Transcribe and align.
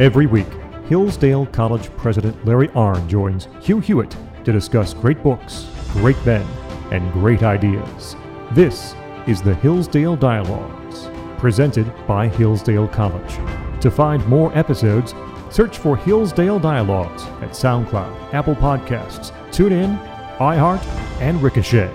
Every 0.00 0.24
week, 0.24 0.46
Hillsdale 0.86 1.44
College 1.44 1.94
President 1.98 2.46
Larry 2.46 2.68
Arnn 2.68 3.06
joins 3.06 3.48
Hugh 3.60 3.80
Hewitt 3.80 4.16
to 4.44 4.50
discuss 4.50 4.94
great 4.94 5.22
books, 5.22 5.66
great 5.92 6.16
men, 6.24 6.46
and 6.90 7.12
great 7.12 7.42
ideas. 7.42 8.16
This 8.52 8.94
is 9.26 9.42
the 9.42 9.54
Hillsdale 9.56 10.16
Dialogues, 10.16 11.10
presented 11.38 11.92
by 12.06 12.28
Hillsdale 12.28 12.88
College. 12.88 13.34
To 13.82 13.90
find 13.90 14.26
more 14.26 14.56
episodes, 14.56 15.12
search 15.50 15.76
for 15.76 15.98
Hillsdale 15.98 16.58
Dialogues 16.58 17.24
at 17.42 17.50
SoundCloud, 17.50 18.32
Apple 18.32 18.54
Podcasts, 18.54 19.32
TuneIn, 19.50 20.02
iHeart, 20.38 20.82
and 21.20 21.42
Ricochet. 21.42 21.92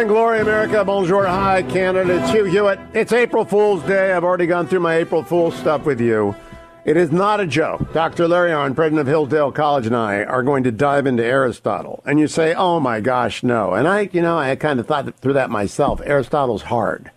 Morning 0.00 0.14
glory, 0.14 0.40
America. 0.40 0.82
Bonjour, 0.82 1.26
hi, 1.26 1.62
Canada. 1.62 2.22
It's 2.22 2.30
Hugh 2.30 2.46
Hewitt. 2.46 2.80
It's 2.94 3.12
April 3.12 3.44
Fool's 3.44 3.82
Day. 3.82 4.14
I've 4.14 4.24
already 4.24 4.46
gone 4.46 4.66
through 4.66 4.80
my 4.80 4.94
April 4.94 5.22
Fool's 5.22 5.54
stuff 5.54 5.84
with 5.84 6.00
you. 6.00 6.34
It 6.86 6.96
is 6.96 7.12
not 7.12 7.38
a 7.38 7.46
joke. 7.46 7.92
Dr. 7.92 8.26
Larry 8.26 8.50
Arnn, 8.50 8.74
president 8.74 9.00
of 9.00 9.06
Hillsdale 9.08 9.52
College, 9.52 9.84
and 9.86 9.94
I 9.94 10.24
are 10.24 10.42
going 10.42 10.64
to 10.64 10.72
dive 10.72 11.06
into 11.06 11.22
Aristotle. 11.22 12.02
And 12.06 12.18
you 12.18 12.28
say, 12.28 12.54
oh 12.54 12.80
my 12.80 13.00
gosh, 13.00 13.42
no. 13.42 13.74
And 13.74 13.86
I, 13.86 14.08
you 14.10 14.22
know, 14.22 14.38
I 14.38 14.56
kind 14.56 14.80
of 14.80 14.86
thought 14.86 15.14
through 15.16 15.34
that 15.34 15.50
myself. 15.50 16.00
Aristotle's 16.00 16.62
hard. 16.62 17.10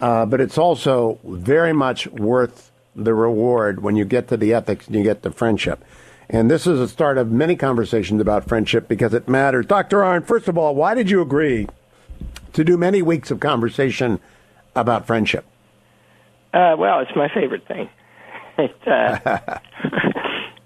Uh, 0.00 0.24
but 0.24 0.40
it's 0.40 0.56
also 0.56 1.18
very 1.24 1.72
much 1.72 2.06
worth 2.06 2.70
the 2.94 3.12
reward 3.12 3.82
when 3.82 3.96
you 3.96 4.04
get 4.04 4.28
to 4.28 4.36
the 4.36 4.54
ethics 4.54 4.86
and 4.86 4.94
you 4.94 5.02
get 5.02 5.24
to 5.24 5.32
friendship. 5.32 5.84
And 6.28 6.48
this 6.48 6.64
is 6.64 6.78
the 6.78 6.86
start 6.86 7.18
of 7.18 7.32
many 7.32 7.56
conversations 7.56 8.20
about 8.20 8.46
friendship 8.46 8.86
because 8.86 9.14
it 9.14 9.28
matters. 9.28 9.66
Dr. 9.66 9.96
Arnn, 10.02 10.24
first 10.24 10.46
of 10.46 10.56
all, 10.56 10.76
why 10.76 10.94
did 10.94 11.10
you 11.10 11.22
agree 11.22 11.66
to 12.52 12.64
do 12.64 12.76
many 12.76 13.02
weeks 13.02 13.30
of 13.30 13.40
conversation 13.40 14.20
about 14.74 15.06
friendship? 15.06 15.44
Uh, 16.52 16.74
well, 16.78 17.00
it's 17.00 17.14
my 17.14 17.28
favorite 17.32 17.66
thing. 17.66 17.88
It, 18.58 18.76
uh, 18.86 19.38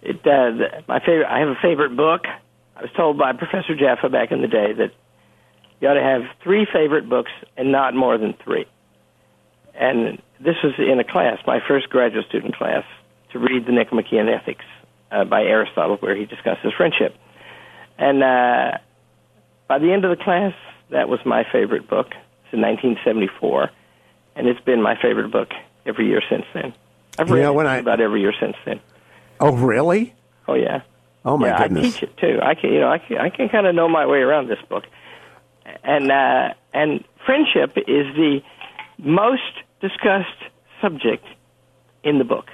it, 0.02 0.26
uh, 0.26 0.80
my 0.88 0.98
favorite. 0.98 1.28
I 1.28 1.38
have 1.38 1.48
a 1.48 1.58
favorite 1.62 1.96
book. 1.96 2.22
I 2.76 2.82
was 2.82 2.90
told 2.96 3.16
by 3.16 3.34
Professor 3.34 3.76
Jaffa 3.76 4.08
back 4.08 4.32
in 4.32 4.42
the 4.42 4.48
day 4.48 4.72
that 4.72 4.90
you 5.80 5.86
ought 5.86 5.94
to 5.94 6.02
have 6.02 6.22
three 6.42 6.66
favorite 6.72 7.08
books 7.08 7.30
and 7.56 7.70
not 7.70 7.94
more 7.94 8.18
than 8.18 8.34
three. 8.42 8.66
And 9.74 10.20
this 10.40 10.56
was 10.64 10.72
in 10.78 10.98
a 10.98 11.04
class, 11.04 11.38
my 11.46 11.60
first 11.68 11.88
graduate 11.88 12.26
student 12.28 12.56
class, 12.56 12.84
to 13.32 13.38
read 13.38 13.66
the 13.66 13.72
Nicomachean 13.72 14.28
Ethics 14.28 14.64
uh, 15.12 15.24
by 15.24 15.42
Aristotle, 15.42 15.96
where 15.98 16.16
he 16.16 16.24
discusses 16.24 16.72
friendship. 16.76 17.14
And 17.96 18.24
uh, 18.24 18.78
by 19.68 19.78
the 19.78 19.92
end 19.92 20.04
of 20.04 20.16
the 20.16 20.22
class, 20.22 20.52
that 20.90 21.08
was 21.08 21.20
my 21.24 21.44
favorite 21.52 21.88
book. 21.88 22.08
It's 22.08 22.52
in 22.52 22.60
1974, 22.60 23.70
and 24.36 24.46
it's 24.46 24.60
been 24.60 24.82
my 24.82 24.94
favorite 25.00 25.30
book 25.30 25.48
every 25.86 26.06
year 26.06 26.22
since 26.28 26.44
then. 26.54 26.72
I've 27.18 27.30
read 27.30 27.38
You 27.38 27.42
know, 27.44 27.52
when 27.52 27.66
I- 27.66 27.76
about 27.78 28.00
every 28.00 28.20
year 28.20 28.34
since 28.38 28.56
then. 28.64 28.80
Oh, 29.40 29.52
really? 29.56 30.14
Oh 30.46 30.54
yeah. 30.54 30.82
Oh, 31.24 31.36
my 31.38 31.48
yeah, 31.48 31.58
goodness. 31.58 31.86
I 31.86 31.90
teach 31.90 32.02
it 32.02 32.16
too. 32.18 32.38
I 32.42 32.54
can, 32.54 32.72
you 32.72 32.80
know, 32.80 32.88
I 32.90 32.98
can, 32.98 33.18
I 33.18 33.30
can 33.30 33.48
kind 33.48 33.66
of 33.66 33.74
know 33.74 33.88
my 33.88 34.06
way 34.06 34.18
around 34.18 34.48
this 34.48 34.58
book, 34.68 34.84
and 35.82 36.10
uh, 36.12 36.52
and 36.72 37.02
friendship 37.24 37.76
is 37.78 38.06
the 38.14 38.40
most 38.98 39.42
discussed 39.80 40.28
subject 40.82 41.24
in 42.02 42.18
the 42.18 42.24
book. 42.24 42.46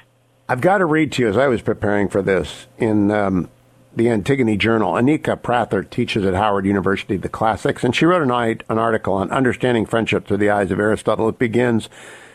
I've 0.49 0.61
got 0.61 0.79
to 0.79 0.87
read 0.87 1.13
to 1.13 1.23
you 1.23 1.29
as 1.29 1.37
I 1.37 1.49
was 1.49 1.63
preparing 1.63 2.09
for 2.09 2.23
this 2.23 2.67
in 2.79 3.11
um, 3.11 3.49
the 3.95 4.09
Antigone 4.09 4.57
Journal. 4.57 4.93
Anika 4.93 5.41
Prather 5.41 5.83
teaches 5.83 6.25
at 6.25 6.35
Howard 6.35 6.67
University 6.67 7.17
the 7.17 7.29
classics, 7.29 7.83
and 7.83 7.95
she 7.95 8.05
wrote 8.05 8.23
an, 8.23 8.31
an 8.69 8.79
article 8.79 9.15
on 9.15 9.31
understanding 9.31 9.87
friendship 9.87 10.27
through 10.27 10.37
the 10.37 10.51
eyes 10.51 10.71
of 10.71 10.79
Aristotle. 10.79 11.29
It 11.29 11.39
begins. 11.39 11.89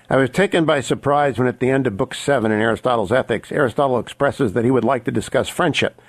I 0.10 0.18
was 0.18 0.30
taken 0.30 0.66
by 0.66 0.82
surprise 0.82 1.38
when, 1.38 1.48
at 1.48 1.60
the 1.60 1.70
end 1.70 1.88
of 1.88 1.98
Book 1.98 2.14
7 2.14 2.52
in 2.52 2.62
Aristotle's 2.62 3.12
Ethics, 3.12 3.52
Aristotle 3.52 4.00
expresses 4.00 4.54
that 4.54 4.66
he 4.66 4.72
would 4.72 4.84
like 4.84 5.06
to 5.06 5.12
discuss 5.12 5.50
friendship. 5.50 6.02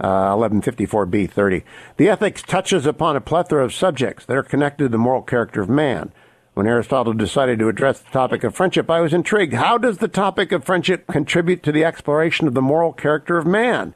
Uh, 0.00 0.34
1154b 0.34 1.30
30. 1.30 1.62
The 1.96 2.08
ethics 2.08 2.42
touches 2.42 2.86
upon 2.86 3.14
a 3.14 3.20
plethora 3.20 3.64
of 3.64 3.72
subjects 3.72 4.24
that 4.24 4.36
are 4.36 4.42
connected 4.42 4.84
to 4.84 4.88
the 4.88 4.98
moral 4.98 5.22
character 5.22 5.60
of 5.60 5.68
man. 5.68 6.12
When 6.54 6.66
Aristotle 6.66 7.12
decided 7.12 7.60
to 7.60 7.68
address 7.68 8.00
the 8.00 8.10
topic 8.10 8.42
of 8.42 8.54
friendship, 8.54 8.90
I 8.90 9.00
was 9.00 9.14
intrigued. 9.14 9.54
How 9.54 9.78
does 9.78 9.98
the 9.98 10.08
topic 10.08 10.50
of 10.50 10.64
friendship 10.64 11.06
contribute 11.06 11.62
to 11.62 11.72
the 11.72 11.84
exploration 11.84 12.48
of 12.48 12.54
the 12.54 12.60
moral 12.60 12.92
character 12.92 13.38
of 13.38 13.46
man? 13.46 13.94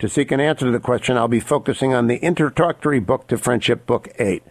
To 0.00 0.08
seek 0.10 0.30
an 0.30 0.40
answer 0.40 0.66
to 0.66 0.72
the 0.72 0.80
question, 0.80 1.16
I'll 1.16 1.26
be 1.26 1.40
focusing 1.40 1.94
on 1.94 2.06
the 2.06 2.16
introductory 2.16 3.00
book 3.00 3.28
to 3.28 3.38
friendship, 3.38 3.86
Book 3.86 4.08
8. 4.18 4.42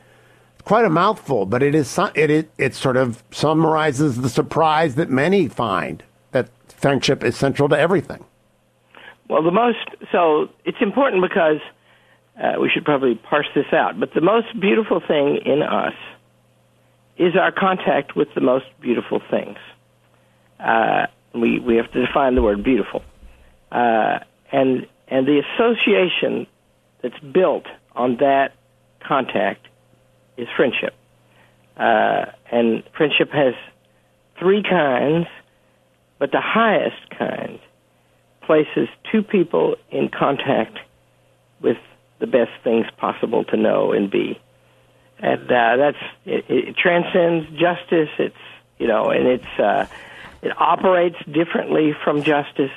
It's 0.54 0.62
quite 0.64 0.86
a 0.86 0.90
mouthful, 0.90 1.46
but 1.46 1.62
it 1.62 1.76
is 1.76 2.00
it, 2.16 2.32
it 2.32 2.50
it 2.58 2.74
sort 2.74 2.98
of 2.98 3.24
summarizes 3.30 4.22
the 4.22 4.30
surprise 4.30 4.96
that 4.96 5.12
many 5.12 5.48
find 5.48 6.04
that 6.32 6.50
friendship 6.68 7.24
is 7.24 7.36
central 7.36 7.70
to 7.70 7.78
everything. 7.78 8.26
Well, 9.30 9.44
the 9.44 9.52
most 9.52 9.86
so 10.12 10.50
it's 10.66 10.82
important 10.82 11.22
because 11.22 11.60
uh, 12.42 12.60
we 12.60 12.70
should 12.70 12.84
probably 12.84 13.14
parse 13.14 13.48
this 13.54 13.72
out. 13.72 14.00
But 14.00 14.16
the 14.16 14.22
most 14.22 14.60
beautiful 14.60 15.00
thing 15.00 15.38
in 15.46 15.62
us 15.62 15.94
is 17.18 17.36
our 17.36 17.52
contact 17.52 18.16
with 18.16 18.30
the 18.34 18.42
most 18.42 18.66
beautiful 18.82 19.22
things. 19.30 19.58
Uh, 20.60 21.06
we 21.36 21.60
we 21.60 21.76
have 21.76 21.92
to 21.92 22.04
define 22.04 22.34
the 22.34 22.42
word 22.42 22.64
beautiful, 22.64 23.04
uh, 23.72 24.20
and 24.52 24.88
and 25.08 25.28
the 25.28 25.42
association 25.54 26.48
that's 27.02 27.20
built 27.20 27.66
on 27.96 28.18
that 28.18 28.54
contact 29.06 29.68
is 30.38 30.48
friendship. 30.56 30.94
Uh, 31.78 32.26
and 32.52 32.84
friendship 32.96 33.30
has 33.32 33.54
three 34.40 34.64
kinds, 34.64 35.28
but 36.20 36.32
the 36.32 36.42
highest 36.42 37.10
kind 37.18 37.60
places 38.42 38.88
two 39.12 39.24
people 39.24 39.76
in 39.90 40.10
contact 40.10 40.78
with 41.62 41.78
the 42.20 42.28
best 42.28 42.52
things 42.64 42.86
possible 42.98 43.44
to 43.46 43.58
know 43.58 43.92
and 43.92 44.10
be. 44.10 44.40
And 45.20 45.44
uh, 45.44 45.78
that's 45.78 45.98
it, 46.26 46.46
it 46.50 46.78
transcends 46.78 47.50
justice. 47.52 48.10
It's 48.20 48.36
you 48.78 48.88
know, 48.88 49.10
and 49.10 49.28
it's 49.28 49.60
uh, 49.60 49.88
it 50.42 50.52
operates 50.60 51.18
differently 51.32 51.96
from 52.04 52.24
justice, 52.24 52.72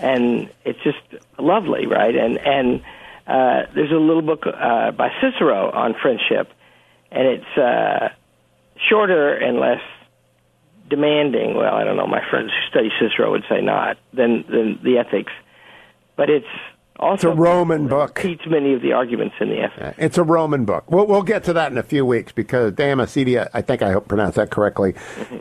and 0.00 0.50
it's 0.64 0.78
just 0.82 0.98
lovely, 1.38 1.86
right? 1.86 2.14
And 2.14 2.38
and 2.38 2.82
uh, 3.26 3.70
there's 3.74 3.92
a 3.92 3.96
little 3.96 4.22
book 4.22 4.44
uh, 4.46 4.90
by 4.92 5.10
Cicero 5.20 5.70
on 5.70 5.94
friendship, 6.00 6.52
and 7.10 7.26
it's 7.26 7.58
uh, 7.58 8.08
shorter 8.88 9.34
and 9.34 9.58
less 9.60 9.80
demanding. 10.88 11.54
Well, 11.54 11.74
I 11.74 11.84
don't 11.84 11.96
know. 11.96 12.06
My 12.06 12.22
friends 12.28 12.50
who 12.50 12.70
study 12.70 12.90
Cicero 13.00 13.30
would 13.30 13.44
say 13.48 13.60
not 13.60 13.96
than 14.12 14.44
than 14.48 14.80
the 14.82 14.98
ethics, 14.98 15.32
but 16.16 16.28
it's 16.30 16.46
also 16.98 17.30
It's 17.30 17.38
a 17.38 17.40
Roman 17.40 17.88
book. 17.88 18.18
repeats 18.18 18.42
many 18.46 18.74
of 18.74 18.82
the 18.82 18.92
arguments 18.92 19.34
in 19.40 19.48
the 19.48 19.60
ethics. 19.60 19.96
It's 19.98 20.18
a 20.18 20.22
Roman 20.24 20.64
book. 20.64 20.90
We'll, 20.90 21.06
we'll 21.06 21.22
get 21.22 21.44
to 21.44 21.52
that 21.54 21.72
in 21.72 21.78
a 21.78 21.82
few 21.82 22.04
weeks 22.04 22.32
because 22.32 22.72
De 22.74 22.82
Amicitia, 22.82 23.48
I 23.54 23.62
think 23.62 23.82
I 23.82 23.92
hope 23.92 24.08
pronounce 24.08 24.34
that 24.34 24.50
correctly, 24.50 24.94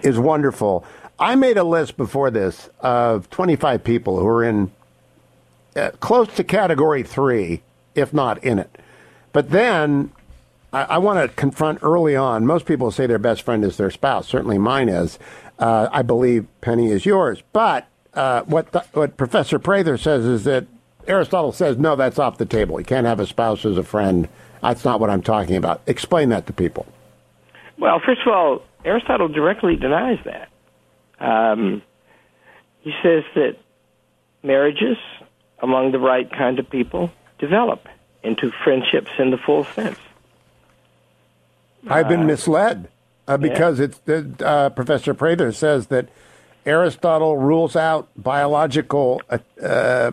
is 0.04 0.18
wonderful. 0.18 0.86
I 1.20 1.36
made 1.36 1.58
a 1.58 1.64
list 1.64 1.98
before 1.98 2.32
this 2.32 2.70
of 2.80 3.30
25 3.30 3.84
people 3.84 4.20
who 4.20 4.28
are 4.28 4.44
in 4.44 4.72
uh, 5.76 5.92
close 6.00 6.34
to 6.36 6.44
category 6.44 7.04
three, 7.04 7.62
if 7.94 8.14
not 8.14 8.44
in 8.44 8.58
it. 8.58 8.78
But 9.34 9.50
then 9.52 10.12
I, 10.72 10.84
I 10.84 10.98
want 10.98 11.20
to 11.20 11.36
confront 11.36 11.80
early 11.82 12.16
on. 12.16 12.46
Most 12.46 12.66
people 12.66 12.92
say 12.92 13.06
their 13.06 13.20
best 13.20 13.42
friend 13.42 13.64
is 13.64 13.78
their 13.78 13.92
spouse. 13.92 14.28
Certainly 14.28 14.60
mine 14.60 14.90
is. 14.90 15.20
Uh, 15.58 15.90
I 15.92 16.02
believe 16.04 16.48
Penny 16.62 16.90
is 16.90 17.06
yours. 17.06 17.44
But 17.52 17.88
uh, 18.14 18.44
what 18.44 18.72
the, 18.72 18.86
what 18.94 19.18
Professor 19.18 19.60
Prather 19.60 19.98
says 19.98 20.26
is 20.26 20.46
that 20.46 20.66
Aristotle 21.08 21.52
says 21.52 21.78
no, 21.78 21.96
that's 21.96 22.20
off 22.20 22.38
the 22.38 22.46
table. 22.46 22.80
You 22.80 22.86
can't 22.86 23.06
have 23.06 23.20
a 23.20 23.28
spouse 23.28 23.66
as 23.66 23.78
a 23.78 23.84
friend. 23.84 24.30
That's 24.62 24.86
not 24.86 25.00
what 25.00 25.10
I'm 25.10 25.22
talking 25.22 25.56
about. 25.56 25.82
Explain 25.86 26.30
that 26.30 26.48
to 26.48 26.54
people. 26.54 26.86
Well, 27.78 28.02
first 28.06 28.22
of 28.26 28.34
all, 28.34 28.62
Aristotle 28.86 29.28
directly 29.28 29.76
denies 29.76 30.20
that. 30.26 30.50
Um, 31.20 31.82
he 32.82 32.94
says 33.04 33.24
that 33.36 33.58
marriages 34.44 34.98
among 35.60 35.92
the 35.92 36.00
right 36.00 36.32
kind 36.32 36.60
of 36.60 36.70
people 36.70 37.12
develop 37.38 37.88
into 38.24 38.52
friendships 38.64 39.12
in 39.18 39.32
the 39.32 39.38
full 39.38 39.64
sense. 39.64 40.00
I've 41.88 42.10
been 42.10 42.26
misled 42.26 42.90
uh, 43.28 43.38
because 43.38 43.80
it's 43.80 44.00
uh, 44.42 44.70
Professor 44.72 45.14
Prather 45.14 45.52
says 45.52 45.88
that 45.88 46.10
Aristotle 46.66 47.38
rules 47.38 47.76
out 47.76 48.10
biological 48.18 49.22
uh, 49.30 49.38
uh, 49.62 50.12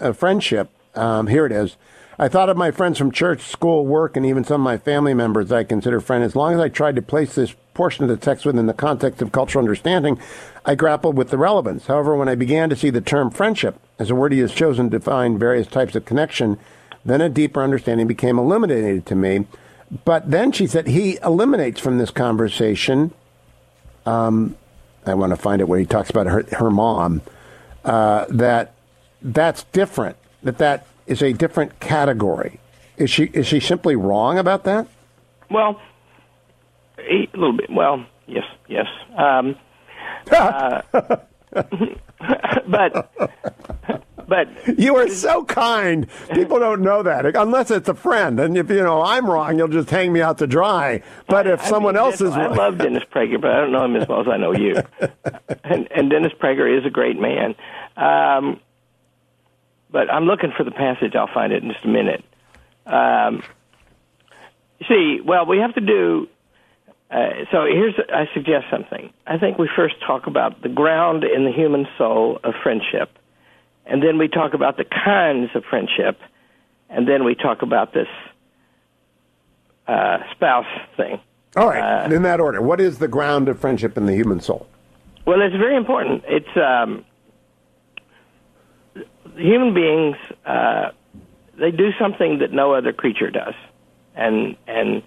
uh, 0.00 0.12
friendship. 0.12 0.70
Um, 0.94 1.26
here 1.26 1.44
it 1.44 1.52
is. 1.52 1.76
I 2.18 2.28
thought 2.28 2.48
of 2.48 2.56
my 2.56 2.70
friends 2.70 2.96
from 2.96 3.12
church, 3.12 3.42
school, 3.42 3.84
work, 3.84 4.16
and 4.16 4.24
even 4.24 4.42
some 4.42 4.62
of 4.62 4.64
my 4.64 4.78
family 4.78 5.12
members 5.12 5.52
I 5.52 5.64
consider 5.64 6.00
friends. 6.00 6.24
As 6.24 6.36
long 6.36 6.54
as 6.54 6.60
I 6.60 6.70
tried 6.70 6.96
to 6.96 7.02
place 7.02 7.34
this 7.34 7.54
portion 7.76 8.04
of 8.04 8.08
the 8.08 8.16
text 8.16 8.44
within 8.44 8.66
the 8.66 8.74
context 8.74 9.22
of 9.22 9.32
cultural 9.32 9.62
understanding, 9.62 10.18
I 10.64 10.74
grappled 10.74 11.16
with 11.16 11.30
the 11.30 11.38
relevance. 11.38 11.86
However, 11.86 12.16
when 12.16 12.28
I 12.28 12.34
began 12.34 12.70
to 12.70 12.76
see 12.76 12.90
the 12.90 13.00
term 13.00 13.30
friendship 13.30 13.78
as 13.98 14.10
a 14.10 14.14
word 14.14 14.32
he 14.32 14.40
has 14.40 14.52
chosen 14.52 14.90
to 14.90 14.98
define 14.98 15.38
various 15.38 15.66
types 15.66 15.94
of 15.94 16.04
connection, 16.04 16.58
then 17.04 17.20
a 17.20 17.28
deeper 17.28 17.62
understanding 17.62 18.06
became 18.06 18.38
illuminated 18.38 19.06
to 19.06 19.14
me. 19.14 19.46
But 20.04 20.30
then 20.30 20.50
she 20.50 20.66
said 20.66 20.88
he 20.88 21.18
eliminates 21.22 21.78
from 21.78 21.98
this 21.98 22.10
conversation 22.10 23.12
um, 24.06 24.56
I 25.04 25.14
want 25.14 25.30
to 25.30 25.36
find 25.36 25.60
it 25.60 25.68
where 25.68 25.78
he 25.78 25.86
talks 25.86 26.10
about 26.10 26.26
her, 26.26 26.44
her 26.52 26.70
mom, 26.70 27.22
uh, 27.84 28.26
that 28.28 28.74
that's 29.22 29.64
different, 29.64 30.16
that 30.42 30.58
that 30.58 30.86
is 31.06 31.22
a 31.22 31.32
different 31.32 31.78
category. 31.80 32.60
Is 32.96 33.10
she, 33.10 33.24
is 33.24 33.46
she 33.46 33.60
simply 33.60 33.94
wrong 33.94 34.38
about 34.38 34.64
that? 34.64 34.86
Well, 35.50 35.80
a 37.08 37.28
little 37.34 37.56
bit. 37.56 37.70
Well, 37.70 38.04
yes, 38.26 38.44
yes. 38.68 38.86
Um, 39.16 39.56
uh, 40.30 40.82
but 42.68 43.10
but 44.28 44.78
you 44.78 44.96
are 44.96 45.08
so 45.08 45.44
kind. 45.44 46.08
People 46.32 46.58
don't 46.58 46.82
know 46.82 47.02
that 47.02 47.36
unless 47.36 47.70
it's 47.70 47.88
a 47.88 47.94
friend. 47.94 48.40
And 48.40 48.56
if 48.56 48.68
you 48.70 48.82
know 48.82 49.02
I'm 49.02 49.26
wrong, 49.26 49.58
you'll 49.58 49.68
just 49.68 49.90
hang 49.90 50.12
me 50.12 50.20
out 50.20 50.38
to 50.38 50.46
dry. 50.46 51.02
But 51.28 51.46
if 51.46 51.62
I 51.62 51.68
someone 51.68 51.94
mean, 51.94 52.04
else 52.04 52.20
is, 52.20 52.32
I 52.32 52.48
love 52.48 52.78
Dennis 52.78 53.04
Prager, 53.04 53.40
but 53.40 53.50
I 53.50 53.60
don't 53.60 53.72
know 53.72 53.84
him 53.84 53.96
as 53.96 54.08
well 54.08 54.20
as 54.20 54.28
I 54.28 54.36
know 54.36 54.52
you. 54.52 54.76
and, 55.64 55.88
and 55.90 56.10
Dennis 56.10 56.32
Prager 56.40 56.78
is 56.78 56.84
a 56.84 56.90
great 56.90 57.18
man. 57.18 57.54
Um, 57.96 58.60
but 59.90 60.12
I'm 60.12 60.24
looking 60.24 60.52
for 60.56 60.64
the 60.64 60.72
passage. 60.72 61.14
I'll 61.14 61.32
find 61.32 61.52
it 61.52 61.62
in 61.62 61.70
just 61.70 61.84
a 61.84 61.88
minute. 61.88 62.24
Um, 62.84 63.42
see, 64.88 65.20
well, 65.24 65.46
we 65.46 65.58
have 65.58 65.74
to 65.74 65.80
do. 65.80 66.28
Uh, 67.10 67.44
so 67.52 67.64
here's, 67.64 67.94
I 68.12 68.28
suggest 68.34 68.66
something. 68.70 69.12
I 69.26 69.38
think 69.38 69.58
we 69.58 69.68
first 69.76 69.94
talk 70.04 70.26
about 70.26 70.62
the 70.62 70.68
ground 70.68 71.22
in 71.22 71.44
the 71.44 71.52
human 71.52 71.86
soul 71.96 72.40
of 72.42 72.54
friendship, 72.62 73.10
and 73.84 74.02
then 74.02 74.18
we 74.18 74.28
talk 74.28 74.54
about 74.54 74.76
the 74.76 74.84
kinds 74.84 75.50
of 75.54 75.64
friendship, 75.64 76.18
and 76.90 77.06
then 77.08 77.24
we 77.24 77.36
talk 77.36 77.62
about 77.62 77.94
this 77.94 78.08
uh, 79.86 80.18
spouse 80.32 80.66
thing. 80.96 81.20
All 81.54 81.68
right, 81.68 82.04
uh, 82.06 82.14
in 82.14 82.22
that 82.22 82.40
order. 82.40 82.60
What 82.60 82.80
is 82.80 82.98
the 82.98 83.08
ground 83.08 83.48
of 83.48 83.58
friendship 83.60 83.96
in 83.96 84.06
the 84.06 84.14
human 84.14 84.40
soul? 84.40 84.66
Well, 85.26 85.40
it's 85.42 85.56
very 85.56 85.76
important. 85.76 86.24
It's 86.26 86.56
um, 86.56 87.04
human 89.36 89.74
beings. 89.74 90.16
Uh, 90.44 90.90
they 91.58 91.70
do 91.70 91.90
something 91.98 92.40
that 92.40 92.52
no 92.52 92.74
other 92.74 92.92
creature 92.92 93.30
does, 93.30 93.54
and 94.16 94.56
and 94.66 95.02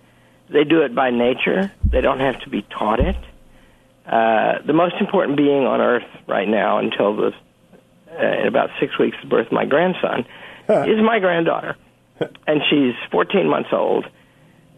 they 0.52 0.64
do 0.64 0.82
it 0.82 0.96
by 0.96 1.12
nature. 1.12 1.72
They 1.84 2.02
don't 2.02 2.20
have 2.20 2.40
to 2.42 2.50
be 2.50 2.62
taught 2.64 3.00
it. 3.00 3.16
Uh, 4.06 4.60
the 4.66 4.74
most 4.74 4.96
important 5.00 5.38
being 5.38 5.66
on 5.66 5.82
earth 5.82 6.08
right 6.28 6.48
now, 6.48 6.80
until 6.80 7.16
the 7.16 7.32
uh, 8.12 8.42
in 8.42 8.48
about 8.48 8.70
six 8.80 8.98
weeks 8.98 9.18
the 9.22 9.30
birth 9.30 9.48
of 9.48 9.52
my 9.52 9.66
grandson, 9.66 10.26
is 10.68 11.02
my 11.02 11.20
granddaughter, 11.20 11.76
and 12.48 12.62
she's 12.70 12.94
14 13.12 13.48
months 13.48 13.70
old, 13.72 14.06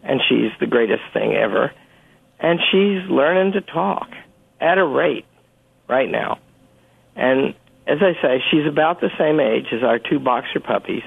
and 0.02 0.20
she's 0.28 0.50
the 0.60 0.66
greatest 0.66 1.02
thing 1.14 1.34
ever, 1.34 1.72
and 2.38 2.60
she's 2.70 3.10
learning 3.10 3.52
to 3.52 3.62
talk 3.62 4.08
at 4.60 4.78
a 4.78 4.84
rate 4.84 5.24
right 5.88 6.10
now, 6.10 6.38
and 7.16 7.54
as 7.86 7.98
I 8.00 8.12
say, 8.22 8.42
she's 8.50 8.66
about 8.66 9.00
the 9.00 9.10
same 9.18 9.40
age 9.40 9.66
as 9.72 9.82
our 9.82 9.98
two 9.98 10.20
boxer 10.20 10.60
puppies 10.60 11.02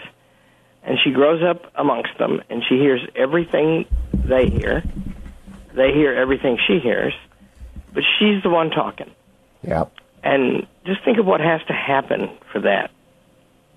and 0.85 0.99
she 1.03 1.11
grows 1.11 1.41
up 1.43 1.71
amongst 1.75 2.17
them 2.19 2.41
and 2.49 2.63
she 2.67 2.75
hears 2.75 3.01
everything 3.15 3.85
they 4.13 4.49
hear. 4.49 4.83
They 5.73 5.91
hear 5.91 6.13
everything 6.13 6.57
she 6.65 6.79
hears, 6.79 7.13
but 7.93 8.03
she's 8.17 8.41
the 8.43 8.49
one 8.49 8.69
talking. 8.69 9.11
Yeah. 9.61 9.85
And 10.23 10.67
just 10.85 11.03
think 11.03 11.17
of 11.17 11.25
what 11.25 11.41
has 11.41 11.61
to 11.67 11.73
happen 11.73 12.29
for 12.51 12.61
that 12.61 12.91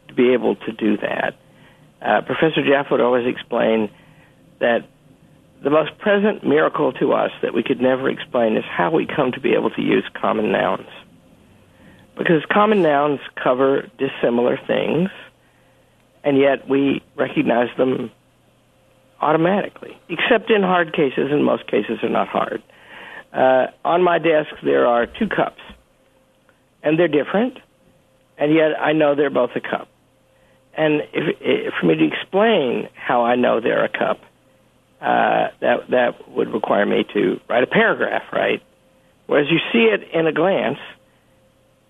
to 0.09 0.15
be 0.15 0.33
able 0.33 0.57
to 0.57 0.73
do 0.73 0.99
that. 0.99 1.35
Uh, 2.01 2.21
Professor 2.23 2.63
Jaffa 2.63 2.93
would 2.93 3.01
always 3.01 3.27
explain 3.27 3.91
that 4.61 4.87
the 5.63 5.71
most 5.71 5.99
present 5.99 6.47
miracle 6.47 6.93
to 6.93 7.13
us 7.13 7.33
that 7.43 7.53
we 7.53 7.63
could 7.63 7.81
never 7.81 8.09
explain 8.09 8.57
is 8.57 8.65
how 8.65 8.91
we 8.93 9.07
come 9.07 9.33
to 9.33 9.41
be 9.41 9.55
able 9.55 9.71
to 9.71 9.83
use 9.83 10.09
common 10.15 10.53
nouns. 10.53 10.89
Because 12.17 12.45
common 12.51 12.83
nouns 12.83 13.21
cover 13.43 13.89
dissimilar 13.99 14.59
things 14.67 15.11
and 16.29 16.37
yet 16.37 16.69
we 16.69 17.01
recognize 17.17 17.75
them 17.79 18.11
automatically, 19.19 19.97
except 20.11 20.51
in 20.51 20.63
hard 20.63 20.93
cases, 20.93 21.31
and 21.31 21.43
most 21.43 21.67
cases 21.67 22.01
are 22.03 22.11
not 22.11 22.29
hard. 22.29 22.63
Uh, 23.33 23.69
on 23.83 24.03
my 24.03 24.19
desk, 24.19 24.51
there 24.63 24.87
are 24.87 25.07
two 25.07 25.27
cups, 25.27 25.63
and 26.83 26.99
they're 26.99 27.09
different, 27.09 27.57
and 28.37 28.53
yet 28.53 28.79
I 28.79 28.93
know 28.93 29.15
they're 29.15 29.31
both 29.31 29.53
a 29.57 29.61
cup. 29.61 29.89
And 30.77 31.01
if, 31.15 31.37
if 31.41 31.73
for 31.81 31.87
me 31.87 31.95
to 31.95 32.07
explain 32.07 32.91
how 32.93 33.25
I 33.25 33.35
know 33.35 33.63
they're 33.63 33.87
a 33.87 33.89
cup, 33.89 34.21
uh, 35.01 35.49
that 35.63 35.89
that 35.89 36.29
would 36.29 36.53
require 36.53 36.85
me 36.85 37.07
to 37.15 37.41
write 37.49 37.63
a 37.63 37.67
paragraph, 37.67 38.25
right? 38.35 38.63
Whereas 39.27 39.47
you 39.51 39.61
see 39.73 39.85
it 39.95 40.03
in 40.13 40.27
a 40.27 40.33
glance, 40.33 40.79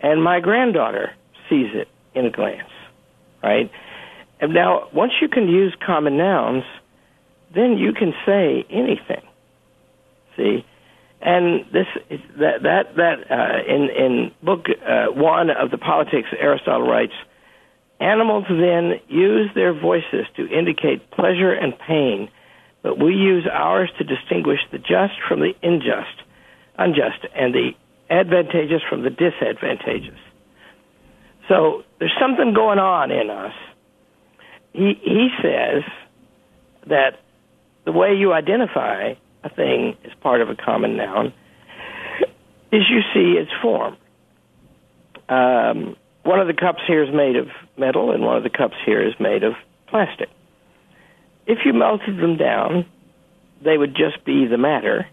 and 0.00 0.22
my 0.22 0.38
granddaughter 0.38 1.10
sees 1.50 1.70
it 1.74 1.88
in 2.14 2.26
a 2.26 2.30
glance, 2.30 2.70
right? 3.42 3.68
And 4.40 4.54
now, 4.54 4.88
once 4.92 5.12
you 5.20 5.28
can 5.28 5.48
use 5.48 5.74
common 5.84 6.16
nouns, 6.16 6.64
then 7.54 7.76
you 7.76 7.92
can 7.92 8.12
say 8.24 8.64
anything. 8.70 9.26
See, 10.36 10.64
and 11.20 11.64
this 11.72 11.86
that 12.38 12.62
that 12.62 12.94
that 12.96 13.30
uh, 13.30 13.72
in 13.74 13.88
in 13.90 14.30
book 14.42 14.66
uh, 14.68 15.06
one 15.06 15.50
of 15.50 15.70
the 15.70 15.78
Politics, 15.78 16.28
Aristotle 16.38 16.86
writes, 16.86 17.14
animals 18.00 18.44
then 18.48 19.00
use 19.08 19.50
their 19.54 19.72
voices 19.72 20.26
to 20.36 20.46
indicate 20.46 21.10
pleasure 21.10 21.52
and 21.52 21.74
pain, 21.86 22.30
but 22.82 22.98
we 23.02 23.14
use 23.14 23.48
ours 23.50 23.90
to 23.98 24.04
distinguish 24.04 24.60
the 24.70 24.78
just 24.78 25.14
from 25.26 25.40
the 25.40 25.52
unjust, 25.62 26.22
unjust, 26.78 27.26
and 27.34 27.52
the 27.52 27.70
advantageous 28.08 28.82
from 28.88 29.02
the 29.02 29.10
disadvantageous. 29.10 30.20
So 31.48 31.82
there's 31.98 32.14
something 32.20 32.54
going 32.54 32.78
on 32.78 33.10
in 33.10 33.30
us 33.30 33.54
he 34.72 34.98
he 35.02 35.28
says 35.42 35.82
that 36.86 37.20
the 37.84 37.92
way 37.92 38.14
you 38.14 38.32
identify 38.32 39.14
a 39.44 39.48
thing 39.48 39.96
as 40.04 40.12
part 40.20 40.40
of 40.40 40.50
a 40.50 40.54
common 40.54 40.96
noun 40.96 41.32
is 42.72 42.82
you 42.90 43.00
see 43.14 43.38
its 43.38 43.50
form. 43.62 43.96
Um, 45.28 45.96
one 46.22 46.40
of 46.40 46.46
the 46.46 46.54
cups 46.54 46.80
here 46.86 47.02
is 47.02 47.14
made 47.14 47.36
of 47.36 47.48
metal, 47.76 48.10
and 48.12 48.22
one 48.22 48.36
of 48.36 48.42
the 48.42 48.50
cups 48.50 48.76
here 48.84 49.06
is 49.06 49.14
made 49.18 49.42
of 49.44 49.54
plastic. 49.86 50.28
If 51.46 51.60
you 51.64 51.72
melted 51.72 52.18
them 52.18 52.36
down, 52.36 52.84
they 53.62 53.78
would 53.78 53.94
just 53.96 54.24
be 54.24 54.46
the 54.46 54.58
matter, 54.58 55.06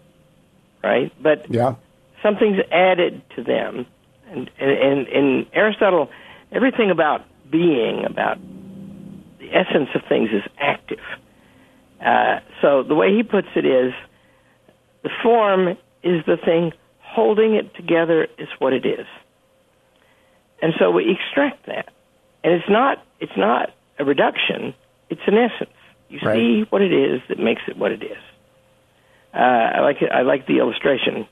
right? 0.84 1.10
But 1.22 1.46
yeah. 1.50 1.76
something's 2.22 2.58
added 2.70 3.22
to 3.36 3.42
them. 3.42 3.86
And, 4.28 4.50
and, 4.58 4.70
and 4.70 5.08
in 5.08 5.46
Aristotle, 5.52 6.10
everything 6.52 6.90
about 6.90 7.22
being, 7.50 8.04
about 8.04 8.38
the 9.46 9.56
essence 9.56 9.88
of 9.94 10.02
things 10.08 10.30
is 10.32 10.42
active. 10.58 11.00
Uh, 12.04 12.40
so 12.60 12.82
the 12.82 12.94
way 12.94 13.14
he 13.14 13.22
puts 13.22 13.48
it 13.56 13.64
is, 13.64 13.92
the 15.02 15.10
form 15.22 15.68
is 16.02 16.24
the 16.26 16.36
thing 16.36 16.72
holding 17.00 17.54
it 17.54 17.74
together 17.74 18.26
is 18.38 18.48
what 18.58 18.72
it 18.72 18.84
is. 18.84 19.06
And 20.60 20.72
so 20.78 20.90
we 20.90 21.10
extract 21.10 21.66
that. 21.66 21.92
And 22.44 22.52
it's 22.52 22.68
not 22.68 22.98
it's 23.20 23.36
not 23.36 23.70
a 23.98 24.04
reduction, 24.04 24.74
it's 25.10 25.22
an 25.26 25.34
essence. 25.34 25.70
You 26.08 26.20
right. 26.22 26.36
see 26.36 26.64
what 26.70 26.82
it 26.82 26.92
is 26.92 27.20
that 27.28 27.38
makes 27.38 27.62
it 27.66 27.76
what 27.76 27.92
it 27.92 28.02
is. 28.02 28.18
Uh, 29.34 29.38
I 29.38 29.80
like 29.80 30.02
it, 30.02 30.10
I 30.12 30.22
like 30.22 30.46
the 30.46 30.58
illustration. 30.58 31.26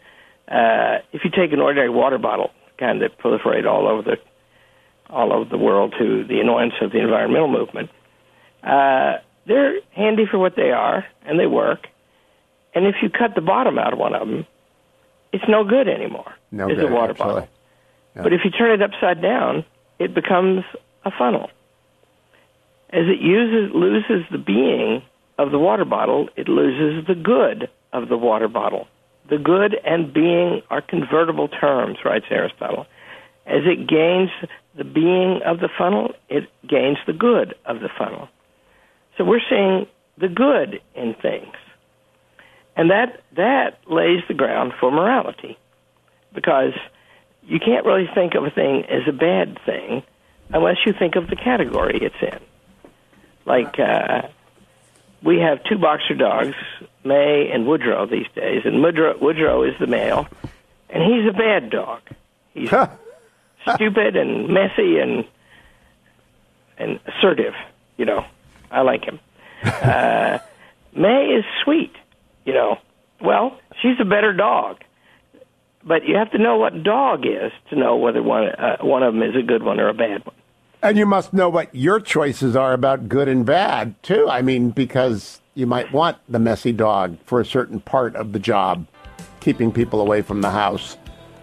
Uh, 0.48 0.98
if 1.12 1.22
you 1.24 1.30
take 1.30 1.52
an 1.52 1.60
ordinary 1.60 1.90
water 1.90 2.18
bottle, 2.18 2.50
kind 2.78 3.02
that 3.02 3.18
proliferate 3.18 3.66
all 3.66 3.86
over 3.86 4.02
the 4.02 4.16
all 5.08 5.32
over 5.32 5.48
the 5.48 5.58
world 5.58 5.94
to 5.98 6.24
the 6.24 6.40
annoyance 6.40 6.74
of 6.80 6.90
the 6.90 6.98
environmental 6.98 7.48
movement, 7.48 7.90
uh, 8.64 9.18
they're 9.46 9.80
handy 9.92 10.24
for 10.30 10.38
what 10.38 10.56
they 10.56 10.70
are, 10.70 11.04
and 11.26 11.38
they 11.38 11.46
work. 11.46 11.86
And 12.74 12.86
if 12.86 12.96
you 13.02 13.10
cut 13.10 13.34
the 13.34 13.40
bottom 13.40 13.78
out 13.78 13.92
of 13.92 13.98
one 13.98 14.14
of 14.14 14.26
them, 14.26 14.46
it's 15.32 15.44
no 15.48 15.64
good 15.64 15.88
anymore 15.88 16.34
no 16.50 16.68
good, 16.68 16.78
a 16.78 16.86
water 16.86 17.10
absolutely. 17.10 17.40
bottle. 17.42 17.48
Yeah. 18.16 18.22
But 18.22 18.32
if 18.32 18.40
you 18.44 18.50
turn 18.50 18.72
it 18.72 18.82
upside 18.82 19.20
down, 19.20 19.64
it 19.98 20.14
becomes 20.14 20.64
a 21.04 21.10
funnel. 21.10 21.50
As 22.90 23.06
it 23.06 23.20
uses 23.20 23.74
loses 23.74 24.24
the 24.30 24.38
being 24.38 25.02
of 25.38 25.50
the 25.50 25.58
water 25.58 25.84
bottle, 25.84 26.28
it 26.36 26.48
loses 26.48 27.06
the 27.06 27.14
good 27.14 27.68
of 27.92 28.08
the 28.08 28.16
water 28.16 28.48
bottle. 28.48 28.86
The 29.28 29.38
good 29.38 29.74
and 29.84 30.12
being 30.12 30.62
are 30.70 30.80
convertible 30.80 31.48
terms, 31.48 31.98
writes 32.04 32.26
Aristotle. 32.30 32.86
As 33.46 33.62
it 33.64 33.88
gains 33.88 34.30
the 34.76 34.84
being 34.84 35.40
of 35.44 35.60
the 35.60 35.68
funnel, 35.76 36.12
it 36.28 36.44
gains 36.68 36.98
the 37.06 37.12
good 37.12 37.54
of 37.64 37.80
the 37.80 37.88
funnel. 37.98 38.28
So 39.16 39.24
we're 39.24 39.40
seeing 39.48 39.86
the 40.18 40.28
good 40.28 40.80
in 40.94 41.14
things. 41.14 41.54
And 42.76 42.90
that 42.90 43.22
that 43.36 43.78
lays 43.86 44.20
the 44.28 44.34
ground 44.34 44.72
for 44.80 44.90
morality. 44.90 45.58
Because 46.32 46.72
you 47.44 47.60
can't 47.60 47.86
really 47.86 48.08
think 48.14 48.34
of 48.34 48.44
a 48.44 48.50
thing 48.50 48.84
as 48.86 49.06
a 49.08 49.12
bad 49.12 49.58
thing 49.64 50.02
unless 50.52 50.76
you 50.84 50.92
think 50.92 51.16
of 51.16 51.28
the 51.28 51.36
category 51.36 51.98
it's 52.02 52.14
in. 52.20 52.40
Like 53.46 53.78
uh, 53.78 54.22
we 55.22 55.38
have 55.38 55.62
two 55.64 55.78
boxer 55.78 56.14
dogs, 56.14 56.56
May 57.04 57.50
and 57.52 57.66
Woodrow 57.66 58.06
these 58.06 58.26
days, 58.34 58.62
and 58.64 58.82
Woodrow, 58.82 59.18
Woodrow 59.18 59.62
is 59.62 59.74
the 59.78 59.86
male, 59.86 60.26
and 60.88 61.02
he's 61.02 61.28
a 61.28 61.36
bad 61.36 61.70
dog. 61.70 62.00
He's 62.52 62.70
stupid 63.74 64.16
and 64.16 64.48
messy 64.48 64.98
and 64.98 65.24
and 66.78 67.00
assertive. 67.06 67.54
You 67.96 68.06
know, 68.06 68.24
I 68.74 68.82
like 68.82 69.04
him. 69.04 69.20
Uh, 69.64 70.38
May 70.94 71.34
is 71.38 71.44
sweet. 71.64 71.92
You 72.44 72.52
know, 72.52 72.76
well, 73.20 73.58
she's 73.80 73.96
a 74.00 74.04
better 74.04 74.34
dog, 74.34 74.76
but 75.82 76.06
you 76.06 76.16
have 76.16 76.30
to 76.32 76.38
know 76.38 76.58
what 76.58 76.82
dog 76.82 77.24
is 77.26 77.50
to 77.70 77.76
know 77.76 77.96
whether 77.96 78.22
one 78.22 78.44
uh, 78.44 78.76
one 78.80 79.02
of 79.02 79.14
them 79.14 79.22
is 79.22 79.34
a 79.34 79.42
good 79.42 79.62
one 79.62 79.80
or 79.80 79.88
a 79.88 79.94
bad 79.94 80.24
one. 80.26 80.36
And 80.82 80.98
you 80.98 81.06
must 81.06 81.32
know 81.32 81.48
what 81.48 81.74
your 81.74 81.98
choices 81.98 82.54
are 82.54 82.74
about 82.74 83.08
good 83.08 83.26
and 83.26 83.46
bad 83.46 84.00
too. 84.02 84.28
I 84.28 84.42
mean, 84.42 84.68
because 84.70 85.40
you 85.54 85.66
might 85.66 85.90
want 85.92 86.18
the 86.28 86.38
messy 86.38 86.72
dog 86.72 87.16
for 87.24 87.40
a 87.40 87.46
certain 87.46 87.80
part 87.80 88.14
of 88.16 88.32
the 88.32 88.38
job, 88.38 88.86
keeping 89.40 89.72
people 89.72 90.02
away 90.02 90.20
from 90.20 90.42
the 90.42 90.50
house 90.50 90.98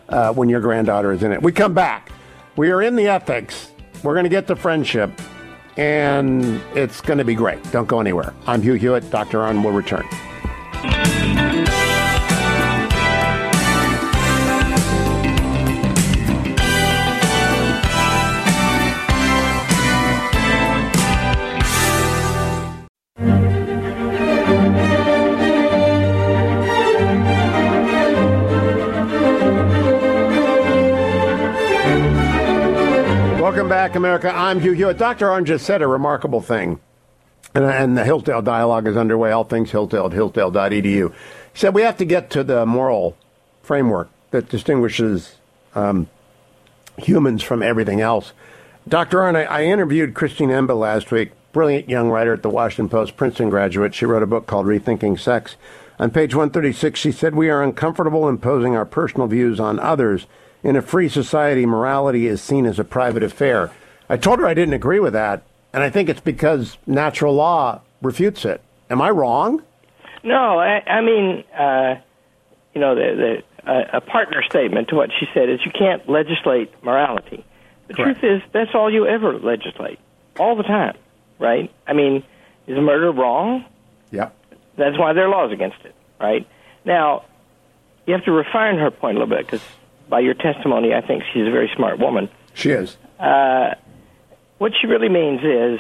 uh, 0.10 0.32
when 0.34 0.50
your 0.50 0.62
granddaughter 0.62 1.12
is 1.12 1.24
in 1.24 1.32
it. 1.32 1.42
We 1.42 1.52
come 1.52 1.74
back. 1.74 2.12
We 2.56 2.70
are 2.70 2.82
in 2.82 2.96
the 2.96 3.08
ethics. 3.08 3.72
We're 4.04 4.14
going 4.14 4.26
to 4.26 4.30
get 4.30 4.48
to 4.48 4.56
friendship, 4.56 5.12
and 5.78 6.62
it's 6.76 7.02
going 7.02 7.20
to 7.20 7.26
be 7.26 7.36
great. 7.36 7.64
Don't 7.72 7.88
go 7.88 8.00
anywhere. 8.00 8.34
I'm 8.48 8.62
Hugh 8.62 8.74
Hewitt. 8.74 9.10
Dr. 9.10 9.40
Arnn 9.40 9.64
will 9.64 9.72
return. 9.72 10.08
Back, 33.92 33.98
America. 33.98 34.34
I'm 34.34 34.62
Hugh 34.62 34.72
Hewitt. 34.72 34.98
Dr. 34.98 35.28
Arnn 35.28 35.44
just 35.44 35.66
said 35.66 35.82
a 35.82 35.88
remarkable 35.88 36.40
thing. 36.40 36.80
And, 37.54 37.66
and 37.66 37.98
the 37.98 38.06
Hillsdale 38.06 38.42
dialogue 38.42 38.88
is 38.88 38.96
underway. 38.96 39.32
All 39.32 39.44
things 39.44 39.72
Hillsdale 39.72 40.06
at 40.06 40.14
hillsdale.edu. 40.14 41.12
He 41.12 41.60
said 41.60 41.74
we 41.74 41.82
have 41.82 41.98
to 41.98 42.06
get 42.06 42.30
to 42.30 42.46
the 42.46 42.66
moral 42.66 43.18
framework 43.64 44.10
that 44.30 44.48
distinguishes 44.48 45.36
um, 45.76 46.08
humans 47.00 47.44
from 47.44 47.62
everything 47.62 48.00
else. 48.00 48.32
Dr. 48.88 49.18
Arnn, 49.18 49.36
I, 49.36 49.44
I 49.44 49.64
interviewed 49.66 50.14
Christine 50.14 50.52
Emba 50.52 50.80
last 50.80 51.12
week, 51.12 51.32
brilliant 51.52 51.90
young 51.90 52.08
writer 52.08 52.32
at 52.32 52.44
the 52.44 52.50
Washington 52.50 52.88
Post, 52.88 53.18
Princeton 53.18 53.50
graduate. 53.50 53.94
She 53.94 54.06
wrote 54.06 54.24
a 54.24 54.28
book 54.28 54.48
called 54.48 54.68
Rethinking 54.68 55.20
Sex. 55.20 55.58
On 56.00 56.12
page 56.12 56.34
136, 56.34 56.98
she 56.98 57.12
said, 57.12 57.36
We 57.36 57.50
are 57.50 57.62
uncomfortable 57.62 58.30
imposing 58.30 58.74
our 58.74 58.86
personal 58.86 59.28
views 59.28 59.60
on 59.60 59.80
others 59.80 60.28
in 60.64 60.76
a 60.76 60.82
free 60.82 61.10
society, 61.10 61.66
morality 61.66 62.28
is 62.28 62.42
seen 62.42 62.66
as 62.66 62.80
a 62.80 62.84
private 62.84 63.24
affair. 63.24 63.72
I 64.12 64.18
told 64.18 64.40
her 64.40 64.46
I 64.46 64.54
didn't 64.54 64.74
agree 64.74 65.00
with 65.00 65.14
that, 65.14 65.44
and 65.72 65.82
I 65.82 65.90
think 65.90 66.10
it's 66.10 66.20
because 66.20 66.78
natural 66.86 67.34
law 67.34 67.80
refutes 68.02 68.44
it. 68.44 68.62
Am 68.90 69.02
I 69.02 69.10
wrong? 69.10 69.64
No, 70.22 70.60
I, 70.60 70.82
I 70.86 71.00
mean, 71.00 71.46
uh, 71.58 71.96
you 72.74 72.82
know, 72.82 72.94
the, 72.94 73.42
the, 73.64 73.72
uh, 73.72 73.86
a 73.94 74.02
partner 74.02 74.44
statement 74.44 74.90
to 74.90 74.96
what 74.96 75.12
she 75.18 75.28
said 75.34 75.48
is 75.50 75.62
you 75.66 75.72
can't 75.72 76.10
legislate 76.10 76.74
morality. 76.84 77.46
The 77.88 77.94
Correct. 77.94 78.20
truth 78.20 78.44
is 78.44 78.50
that's 78.52 78.72
all 78.74 78.92
you 78.92 79.08
ever 79.08 79.40
legislate, 79.40 79.98
all 80.38 80.58
the 80.58 80.64
time, 80.64 80.98
right? 81.40 81.74
I 81.88 81.94
mean, 81.94 82.22
is 82.68 82.78
murder 82.78 83.14
wrong? 83.14 83.64
Yep. 84.12 84.36
That's 84.76 85.00
why 85.00 85.14
there 85.14 85.28
are 85.28 85.30
laws 85.30 85.54
against 85.54 85.78
it, 85.86 85.96
right? 86.20 86.46
Now, 86.84 87.24
you 88.06 88.14
have 88.14 88.26
to 88.26 88.34
refine 88.34 88.78
her 88.78 88.92
point 88.92 89.16
a 89.16 89.22
little 89.22 89.38
bit 89.38 89.46
because 89.46 89.66
by 90.10 90.20
your 90.20 90.34
testimony, 90.34 90.94
I 90.94 91.00
think 91.00 91.24
she's 91.32 91.48
a 91.48 91.52
very 91.52 91.72
smart 91.78 91.98
woman. 91.98 92.28
She 92.54 92.72
is. 92.72 92.98
Uh, 93.18 93.76
what 94.62 94.74
she 94.80 94.86
really 94.86 95.10
means 95.10 95.40
is, 95.40 95.80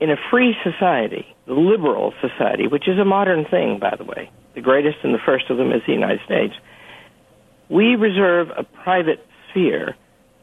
in 0.00 0.10
a 0.10 0.16
free 0.30 0.56
society, 0.64 1.26
the 1.46 1.52
liberal 1.52 2.14
society, 2.22 2.66
which 2.66 2.88
is 2.88 2.98
a 2.98 3.04
modern 3.04 3.44
thing, 3.44 3.78
by 3.78 3.94
the 3.94 4.04
way, 4.04 4.30
the 4.54 4.62
greatest 4.62 4.96
and 5.02 5.12
the 5.12 5.18
first 5.18 5.50
of 5.50 5.58
them 5.58 5.70
is 5.70 5.82
the 5.86 5.92
United 5.92 6.20
States, 6.24 6.54
we 7.68 7.94
reserve 7.94 8.48
a 8.56 8.62
private 8.62 9.22
sphere 9.50 9.94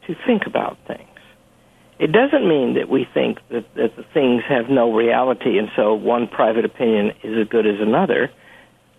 to 0.06 0.14
think 0.24 0.46
about 0.46 0.78
things. 0.86 1.18
It 1.98 2.12
doesn't 2.12 2.46
mean 2.46 2.74
that 2.74 2.88
we 2.88 3.08
think 3.12 3.38
that, 3.50 3.66
that 3.74 3.96
the 3.96 4.04
things 4.14 4.44
have 4.48 4.70
no 4.70 4.94
reality 4.94 5.58
and 5.58 5.68
so 5.74 5.94
one 5.94 6.28
private 6.28 6.64
opinion 6.64 7.10
is 7.24 7.36
as 7.36 7.48
good 7.48 7.66
as 7.66 7.80
another. 7.80 8.30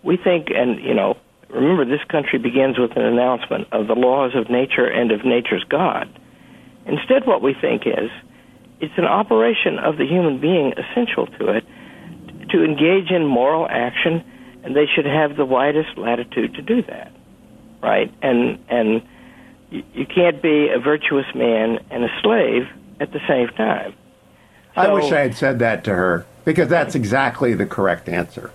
We 0.02 0.18
think, 0.18 0.48
and, 0.54 0.84
you 0.84 0.92
know, 0.92 1.16
remember 1.48 1.86
this 1.86 2.04
country 2.10 2.38
begins 2.38 2.78
with 2.78 2.94
an 2.94 3.04
announcement 3.04 3.68
of 3.72 3.86
the 3.86 3.94
laws 3.94 4.32
of 4.34 4.50
nature 4.50 4.84
and 4.84 5.12
of 5.12 5.24
nature's 5.24 5.64
God. 5.64 6.10
Instead, 6.84 7.26
what 7.26 7.40
we 7.40 7.54
think 7.58 7.86
is 7.86 8.10
it's 8.84 8.98
an 8.98 9.06
operation 9.06 9.78
of 9.78 9.96
the 9.96 10.06
human 10.06 10.40
being 10.40 10.72
essential 10.72 11.26
to 11.26 11.56
it 11.56 11.64
to 12.50 12.62
engage 12.62 13.10
in 13.10 13.24
moral 13.24 13.66
action, 13.68 14.22
and 14.62 14.76
they 14.76 14.86
should 14.94 15.06
have 15.06 15.36
the 15.36 15.44
widest 15.44 15.96
latitude 15.96 16.54
to 16.54 16.62
do 16.62 16.82
that, 16.82 17.10
right? 17.82 18.12
And 18.20 18.62
and 18.68 19.02
you, 19.70 19.82
you 19.94 20.06
can't 20.06 20.42
be 20.42 20.68
a 20.68 20.78
virtuous 20.78 21.26
man 21.34 21.78
and 21.90 22.04
a 22.04 22.08
slave 22.22 22.68
at 23.00 23.12
the 23.12 23.20
same 23.26 23.48
time. 23.56 23.94
I 24.76 24.92
wish 24.92 25.10
I 25.12 25.20
had 25.20 25.36
said 25.36 25.60
that 25.60 25.84
to 25.84 25.94
her 25.94 26.26
because 26.44 26.68
that's 26.68 26.94
exactly 26.94 27.54
the 27.54 27.66
correct 27.66 28.08
answer. 28.08 28.52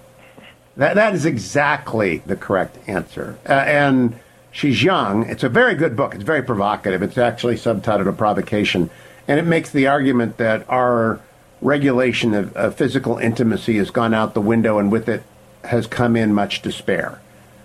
That 0.77 0.93
that 0.93 1.15
is 1.15 1.25
exactly 1.25 2.19
the 2.19 2.35
correct 2.35 2.77
answer. 2.87 3.39
Uh, 3.47 3.53
and 3.53 4.19
she's 4.51 4.83
young. 4.83 5.27
It's 5.27 5.43
a 5.43 5.49
very 5.49 5.73
good 5.73 5.95
book. 5.95 6.13
It's 6.13 6.23
very 6.23 6.43
provocative. 6.43 7.01
It's 7.01 7.17
actually 7.17 7.55
subtitled 7.55 8.07
"A 8.07 8.13
Provocation," 8.13 8.91
and 9.29 9.39
it 9.39 9.45
makes 9.45 9.69
the 9.69 9.85
argument 9.85 10.37
that 10.37 10.67
our 10.67 11.21
regulation 11.61 12.33
of, 12.33 12.55
of 12.57 12.73
physical 12.73 13.19
intimacy 13.19 13.77
has 13.77 13.91
gone 13.91 14.11
out 14.11 14.33
the 14.33 14.41
window, 14.41 14.79
and 14.79 14.91
with 14.91 15.07
it 15.07 15.21
has 15.63 15.85
come 15.85 16.15
in 16.15 16.33
much 16.33 16.63
despair. 16.63 17.21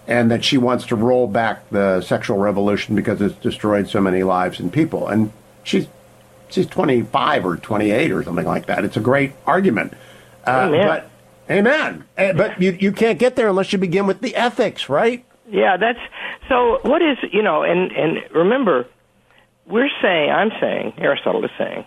And 0.06 0.30
that 0.30 0.44
she 0.44 0.58
wants 0.58 0.84
to 0.88 0.96
roll 0.96 1.26
back 1.26 1.66
the 1.70 2.02
sexual 2.02 2.36
revolution 2.36 2.94
because 2.94 3.22
it's 3.22 3.36
destroyed 3.36 3.88
so 3.88 4.02
many 4.02 4.22
lives 4.22 4.60
and 4.60 4.70
people. 4.70 5.08
And 5.08 5.32
she's 5.62 5.86
she's 6.50 6.66
25 6.66 7.46
or 7.46 7.56
28 7.56 8.10
or 8.10 8.22
something 8.22 8.44
like 8.44 8.66
that. 8.66 8.84
It's 8.84 8.98
a 8.98 9.00
great 9.00 9.32
argument. 9.46 9.94
Uh, 10.46 10.68
Amen. 10.68 10.86
But 10.86 11.10
amen. 11.50 12.04
Uh, 12.18 12.34
But 12.34 12.60
you 12.60 12.72
you 12.72 12.92
can't 12.92 13.18
get 13.18 13.36
there 13.36 13.48
unless 13.48 13.72
you 13.72 13.78
begin 13.78 14.06
with 14.06 14.20
the 14.20 14.36
ethics, 14.36 14.90
right? 14.90 15.24
Yeah, 15.48 15.78
that's 15.78 15.98
so. 16.50 16.80
What 16.82 17.00
is 17.00 17.16
you 17.32 17.42
know, 17.42 17.62
and 17.62 17.90
and 17.92 18.18
remember, 18.34 18.86
we're 19.66 19.90
saying, 20.02 20.30
I'm 20.30 20.50
saying, 20.60 20.94
Aristotle 20.98 21.44
is 21.44 21.50
saying, 21.58 21.84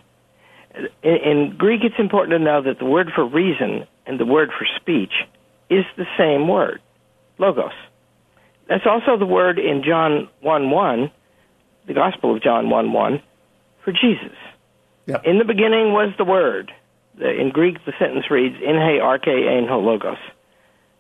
in, 1.04 1.16
in 1.16 1.58
Greek, 1.58 1.82
it's 1.84 2.00
important 2.00 2.32
to 2.32 2.40
know 2.40 2.62
that 2.62 2.80
the 2.80 2.86
word 2.86 3.12
for 3.14 3.26
reason 3.26 3.88
and 4.06 4.20
the 4.20 4.26
word 4.26 4.50
for 4.58 4.66
speech 4.80 5.14
is 5.70 5.86
the 5.98 6.06
same 6.18 6.48
word, 6.48 6.82
logos. 7.38 7.72
That's 8.68 8.86
also 8.86 9.18
the 9.18 9.26
word 9.26 9.60
in 9.60 9.84
John 9.84 10.30
one 10.42 10.72
one, 10.72 11.12
the 11.86 11.94
Gospel 11.94 12.36
of 12.36 12.44
John 12.44 12.70
one 12.70 12.92
one, 12.92 13.22
for 13.84 13.92
Jesus. 13.92 14.36
Yep. 15.06 15.24
In 15.26 15.38
the 15.38 15.46
beginning 15.46 15.94
was 15.94 16.14
the 16.18 16.26
Word. 16.26 16.72
In 17.20 17.50
Greek, 17.52 17.84
the 17.86 17.94
sentence 17.98 18.30
reads, 18.30 18.56
"In 18.56 18.76
he 18.76 19.00
arche 19.00 19.30
ein 19.30 19.68
ho 19.68 19.80
logos." 19.80 20.18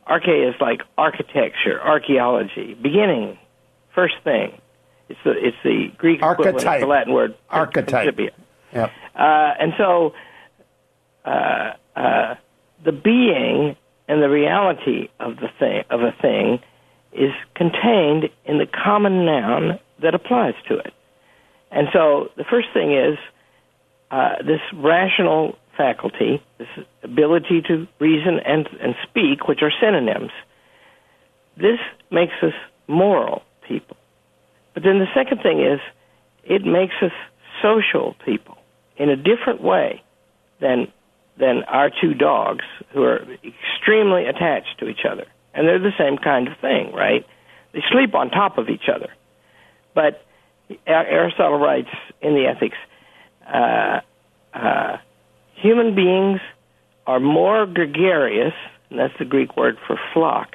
Arche 0.07 0.49
is 0.49 0.55
like 0.61 0.81
architecture, 0.97 1.81
archaeology, 1.81 2.73
beginning, 2.73 3.37
first 3.93 4.15
thing. 4.23 4.53
It's 5.09 5.19
the 5.23 5.31
it's 5.31 5.57
the 5.63 5.91
Greek 5.97 6.21
equivalent 6.21 6.65
of 6.65 6.81
the 6.81 6.87
Latin 6.87 7.13
word 7.13 7.35
Archetype. 7.49 8.03
principia. 8.03 8.31
Yep. 8.73 8.91
Uh, 9.15 9.53
and 9.59 9.73
so, 9.77 10.13
uh, 11.25 11.73
uh, 11.95 12.35
the 12.83 12.91
being 12.91 13.75
and 14.07 14.21
the 14.21 14.29
reality 14.29 15.09
of 15.19 15.37
the 15.37 15.49
thing 15.59 15.83
of 15.89 16.01
a 16.01 16.11
thing 16.21 16.59
is 17.13 17.31
contained 17.55 18.29
in 18.45 18.57
the 18.57 18.67
common 18.67 19.25
noun 19.25 19.79
that 20.01 20.13
applies 20.13 20.53
to 20.67 20.77
it. 20.77 20.93
And 21.71 21.87
so, 21.91 22.29
the 22.37 22.43
first 22.43 22.67
thing 22.73 22.93
is 22.93 23.17
uh, 24.11 24.35
this 24.45 24.61
rational 24.73 25.57
faculty, 25.75 26.41
this 26.57 26.67
ability 27.03 27.61
to 27.67 27.87
reason 27.99 28.39
and 28.45 28.67
and 28.81 28.95
speak, 29.03 29.47
which 29.47 29.61
are 29.61 29.71
synonyms. 29.81 30.31
This 31.55 31.79
makes 32.11 32.33
us 32.41 32.53
moral 32.87 33.41
people. 33.67 33.96
But 34.77 34.83
then 34.83 34.99
the 34.99 35.07
second 35.15 35.41
thing 35.41 35.59
is, 35.59 35.79
it 36.43 36.63
makes 36.63 36.93
us 37.01 37.11
social 37.63 38.15
people 38.23 38.59
in 38.95 39.09
a 39.09 39.15
different 39.15 39.59
way 39.63 40.03
than 40.61 40.91
than 41.39 41.63
our 41.63 41.89
two 41.89 42.13
dogs 42.13 42.63
who 42.93 43.01
are 43.01 43.25
extremely 43.43 44.27
attached 44.27 44.77
to 44.77 44.87
each 44.87 45.03
other. 45.11 45.25
And 45.55 45.67
they're 45.67 45.79
the 45.79 45.97
same 45.97 46.19
kind 46.19 46.47
of 46.47 46.59
thing, 46.59 46.93
right? 46.93 47.25
They 47.73 47.81
sleep 47.91 48.13
on 48.13 48.29
top 48.29 48.59
of 48.59 48.69
each 48.69 48.87
other. 48.87 49.09
But 49.95 50.23
Aristotle 50.85 51.57
writes 51.57 51.89
in 52.21 52.35
the 52.35 52.45
Ethics, 52.45 52.77
uh, 53.51 54.01
uh, 54.53 54.97
human 55.55 55.95
beings 55.95 56.39
are 57.07 57.19
more 57.19 57.65
gregarious, 57.65 58.53
and 58.91 58.99
that's 58.99 59.17
the 59.17 59.25
Greek 59.25 59.57
word 59.57 59.77
for 59.87 59.99
flock, 60.13 60.49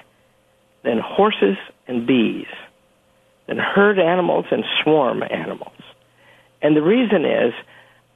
than 0.85 1.01
horses 1.01 1.57
and 1.89 2.07
bees. 2.07 2.47
Than 3.53 3.63
herd 3.63 3.99
animals 3.99 4.47
and 4.51 4.65
swarm 4.83 5.23
animals. 5.23 5.77
And 6.63 6.75
the 6.75 6.81
reason 6.81 7.27
is 7.27 7.53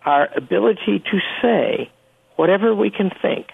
our 0.02 0.28
ability 0.35 1.02
to 1.11 1.19
say 1.43 1.90
whatever 2.37 2.75
we 2.75 2.90
can 2.90 3.11
think 3.21 3.49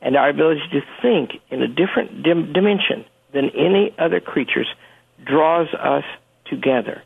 and 0.00 0.16
our 0.16 0.30
ability 0.30 0.62
to 0.72 0.80
think 1.02 1.32
in 1.50 1.60
a 1.62 1.68
different 1.68 2.22
dim- 2.22 2.54
dimension 2.54 3.04
than 3.34 3.50
any 3.50 3.94
other 3.98 4.18
creatures 4.18 4.66
draws 5.22 5.68
us 5.74 6.04
together. 6.46 7.02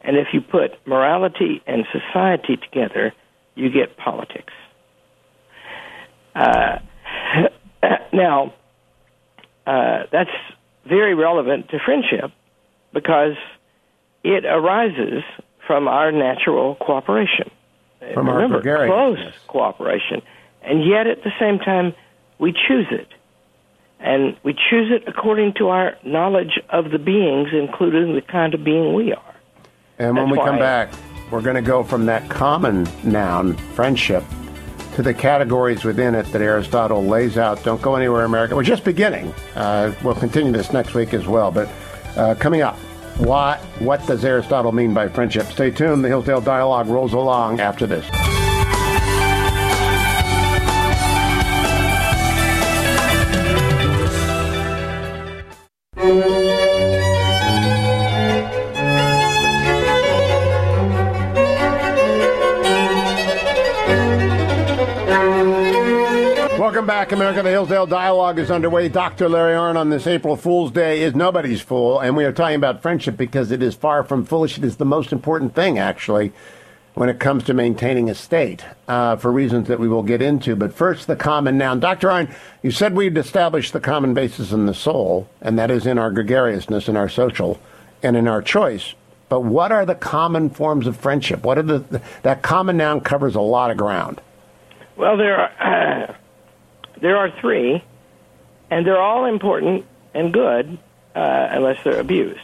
And 0.00 0.16
if 0.16 0.28
you 0.32 0.40
put 0.40 0.70
morality 0.86 1.60
and 1.66 1.84
society 1.92 2.56
together, 2.56 3.12
you 3.54 3.68
get 3.68 3.98
politics. 3.98 4.54
Uh, 6.34 6.78
now, 8.14 8.54
uh, 9.66 10.04
that's 10.10 10.30
very 10.86 11.14
relevant 11.14 11.68
to 11.68 11.78
friendship 11.84 12.32
because 12.92 13.36
it 14.24 14.44
arises 14.44 15.22
from 15.66 15.88
our 15.88 16.12
natural 16.12 16.74
cooperation. 16.76 17.50
From 18.14 18.28
Remember, 18.28 18.78
our 18.78 18.86
close 18.86 19.18
cooperation. 19.46 20.22
And 20.62 20.86
yet, 20.86 21.06
at 21.06 21.22
the 21.22 21.32
same 21.38 21.58
time, 21.58 21.94
we 22.38 22.52
choose 22.52 22.86
it. 22.90 23.08
And 23.98 24.36
we 24.42 24.54
choose 24.54 24.90
it 24.90 25.06
according 25.06 25.54
to 25.54 25.68
our 25.68 25.96
knowledge 26.04 26.58
of 26.70 26.90
the 26.90 26.98
beings, 26.98 27.48
including 27.52 28.14
the 28.14 28.22
kind 28.22 28.54
of 28.54 28.64
being 28.64 28.94
we 28.94 29.12
are. 29.12 29.34
And 29.98 30.16
when 30.16 30.30
That's 30.30 30.38
we 30.38 30.44
come 30.44 30.58
back, 30.58 30.92
we're 31.30 31.42
going 31.42 31.56
to 31.56 31.62
go 31.62 31.84
from 31.84 32.06
that 32.06 32.28
common 32.30 32.88
noun, 33.04 33.56
friendship, 33.74 34.24
to 34.94 35.02
the 35.02 35.12
categories 35.12 35.84
within 35.84 36.14
it 36.14 36.24
that 36.32 36.40
Aristotle 36.40 37.04
lays 37.04 37.36
out. 37.36 37.62
Don't 37.62 37.82
go 37.82 37.94
anywhere, 37.94 38.24
America. 38.24 38.56
We're 38.56 38.62
just 38.62 38.84
beginning. 38.84 39.34
Uh, 39.54 39.92
we'll 40.02 40.14
continue 40.14 40.50
this 40.50 40.72
next 40.72 40.94
week 40.94 41.12
as 41.12 41.26
well. 41.26 41.50
But 41.50 41.68
uh, 42.16 42.34
coming 42.34 42.62
up, 42.62 42.76
what, 43.18 43.60
what 43.80 44.06
does 44.06 44.24
Aristotle 44.24 44.72
mean 44.72 44.94
by 44.94 45.08
friendship? 45.08 45.46
Stay 45.52 45.70
tuned. 45.70 46.04
The 46.04 46.08
Hillsdale 46.08 46.40
Dialogue 46.40 46.88
rolls 46.88 47.12
along 47.12 47.60
after 47.60 47.86
this. 47.86 48.06
Back, 67.00 67.12
America. 67.12 67.42
The 67.42 67.48
Hillsdale 67.48 67.86
Dialogue 67.86 68.38
is 68.38 68.50
underway. 68.50 68.90
Dr. 68.90 69.26
Larry 69.26 69.54
Arnn 69.54 69.76
on 69.76 69.88
this 69.88 70.06
April 70.06 70.36
Fool's 70.36 70.70
Day 70.70 71.00
is 71.00 71.14
nobody's 71.14 71.62
fool, 71.62 71.98
and 71.98 72.14
we 72.14 72.26
are 72.26 72.32
talking 72.32 72.56
about 72.56 72.82
friendship 72.82 73.16
because 73.16 73.50
it 73.50 73.62
is 73.62 73.74
far 73.74 74.04
from 74.04 74.26
foolish. 74.26 74.58
It 74.58 74.64
is 74.64 74.76
the 74.76 74.84
most 74.84 75.10
important 75.10 75.54
thing, 75.54 75.78
actually, 75.78 76.30
when 76.92 77.08
it 77.08 77.18
comes 77.18 77.44
to 77.44 77.54
maintaining 77.54 78.10
a 78.10 78.14
state, 78.14 78.66
uh, 78.86 79.16
for 79.16 79.32
reasons 79.32 79.66
that 79.68 79.80
we 79.80 79.88
will 79.88 80.02
get 80.02 80.20
into. 80.20 80.54
But 80.54 80.74
first, 80.74 81.06
the 81.06 81.16
common 81.16 81.56
noun. 81.56 81.80
Dr. 81.80 82.08
Arnn, 82.08 82.34
you 82.62 82.70
said 82.70 82.94
we'd 82.94 83.16
established 83.16 83.72
the 83.72 83.80
common 83.80 84.12
basis 84.12 84.52
in 84.52 84.66
the 84.66 84.74
soul, 84.74 85.26
and 85.40 85.58
that 85.58 85.70
is 85.70 85.86
in 85.86 85.96
our 85.96 86.10
gregariousness, 86.10 86.86
in 86.86 86.98
our 86.98 87.08
social, 87.08 87.58
and 88.02 88.14
in 88.14 88.28
our 88.28 88.42
choice. 88.42 88.92
But 89.30 89.40
what 89.40 89.72
are 89.72 89.86
the 89.86 89.94
common 89.94 90.50
forms 90.50 90.86
of 90.86 90.98
friendship? 90.98 91.44
What 91.44 91.56
are 91.56 91.62
the 91.62 92.02
that 92.24 92.42
common 92.42 92.76
noun 92.76 93.00
covers 93.00 93.36
a 93.36 93.40
lot 93.40 93.70
of 93.70 93.78
ground. 93.78 94.20
Well, 94.96 95.16
there 95.16 95.48
are 95.48 96.16
there 97.00 97.16
are 97.16 97.30
three, 97.40 97.82
and 98.70 98.86
they're 98.86 99.00
all 99.00 99.24
important 99.24 99.84
and 100.14 100.32
good 100.32 100.78
uh, 101.14 101.48
unless 101.50 101.82
they're 101.84 102.00
abused. 102.00 102.40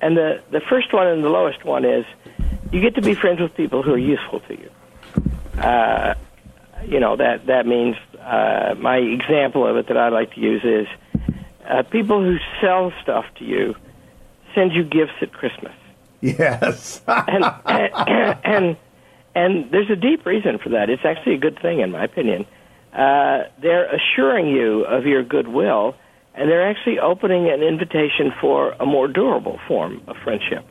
And 0.00 0.16
the 0.16 0.42
the 0.50 0.60
first 0.60 0.92
one 0.92 1.06
and 1.06 1.24
the 1.24 1.28
lowest 1.30 1.64
one 1.64 1.84
is 1.84 2.04
you 2.72 2.80
get 2.80 2.94
to 2.96 3.02
be 3.02 3.14
friends 3.14 3.40
with 3.40 3.54
people 3.54 3.82
who 3.82 3.92
are 3.92 3.98
useful 3.98 4.40
to 4.40 4.58
you. 4.58 4.70
Uh, 5.60 6.14
you 6.86 7.00
know 7.00 7.16
that 7.16 7.46
that 7.46 7.66
means 7.66 7.96
uh, 8.20 8.74
my 8.78 8.96
example 8.98 9.66
of 9.66 9.76
it 9.76 9.88
that 9.88 9.96
I 9.96 10.08
like 10.08 10.34
to 10.34 10.40
use 10.40 10.62
is 10.64 10.86
uh, 11.68 11.82
people 11.84 12.22
who 12.22 12.36
sell 12.60 12.92
stuff 13.02 13.24
to 13.36 13.44
you 13.44 13.74
send 14.54 14.72
you 14.72 14.84
gifts 14.84 15.14
at 15.20 15.32
Christmas 15.32 15.72
Yes. 16.20 17.02
and, 17.06 17.44
and 17.66 18.38
and 18.44 18.76
and 19.34 19.70
there's 19.70 19.90
a 19.90 19.96
deep 19.96 20.24
reason 20.24 20.58
for 20.58 20.70
that. 20.70 20.88
It's 20.90 21.04
actually 21.04 21.34
a 21.34 21.38
good 21.38 21.58
thing, 21.60 21.80
in 21.80 21.90
my 21.90 22.04
opinion. 22.04 22.46
Uh, 22.94 23.44
they're 23.60 23.88
assuring 23.92 24.46
you 24.46 24.84
of 24.84 25.04
your 25.04 25.24
goodwill, 25.24 25.96
and 26.34 26.48
they're 26.48 26.68
actually 26.68 27.00
opening 27.00 27.50
an 27.50 27.62
invitation 27.62 28.32
for 28.40 28.72
a 28.78 28.86
more 28.86 29.08
durable 29.08 29.58
form 29.66 30.00
of 30.06 30.16
friendship, 30.22 30.64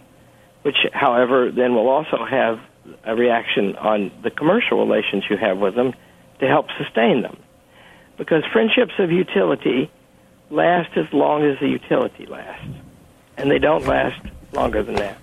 which, 0.62 0.78
however, 0.94 1.52
then 1.52 1.76
will 1.76 1.90
also 1.90 2.26
have 2.26 2.60
a 3.04 3.16
reaction 3.16 3.76
on 3.76 4.12
the 4.24 4.32
commercial 4.32 4.80
relations 4.80 5.24
you 5.30 5.38
have 5.38 5.58
with 5.58 5.76
them 5.76 5.94
to 6.40 6.48
help 6.48 6.68
sustain 6.78 7.22
them. 7.22 7.38
Because 8.18 8.44
friendships 8.54 8.94
of 9.00 9.12
utility 9.12 9.92
last 10.50 10.96
as 10.98 11.12
long 11.12 11.44
as 11.44 11.60
the 11.60 11.68
utility 11.68 12.26
lasts, 12.26 12.68
and 13.38 13.50
they 13.52 13.60
don't 13.60 13.86
last 13.86 14.22
longer 14.54 14.84
than 14.84 14.96
that. 14.96 15.18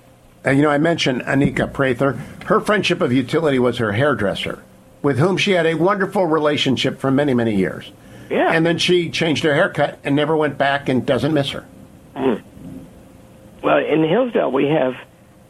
You 0.45 0.63
know, 0.63 0.71
I 0.71 0.79
mentioned 0.79 1.23
Anika 1.23 1.73
Prather. 1.73 2.13
Her 2.47 2.61
friendship 2.61 3.01
of 3.01 3.13
utility 3.13 3.59
was 3.59 3.79
her 3.79 3.93
hairdresser, 3.93 4.63
with 5.03 5.19
whom 5.19 5.37
she 5.37 5.53
had 5.53 5.67
a 5.67 5.75
wonderful 5.75 6.27
relationship 6.27 6.99
for 6.99 7.11
many, 7.11 7.35
many 7.35 7.57
years. 7.57 7.91
Yeah. 8.29 8.53
And 8.53 8.65
then 8.65 8.79
she 8.79 9.11
changed 9.11 9.45
her 9.45 9.55
haircut 9.55 9.99
and 10.05 10.15
never 10.15 10.37
went 10.37 10.57
back 10.59 10.89
and 10.89 11.05
doesn't 11.05 11.35
miss 11.35 11.51
her. 11.51 11.67
Well, 13.63 13.79
in 13.79 14.03
Hillsdale, 14.03 14.51
we 14.51 14.69
have 14.69 14.95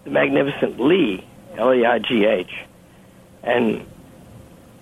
the 0.04 0.10
magnificent 0.10 0.80
Leigh, 0.80 1.24
L 1.56 1.72
E 1.72 1.84
I 1.84 1.98
G 2.00 2.24
H, 2.24 2.52
and 3.42 3.86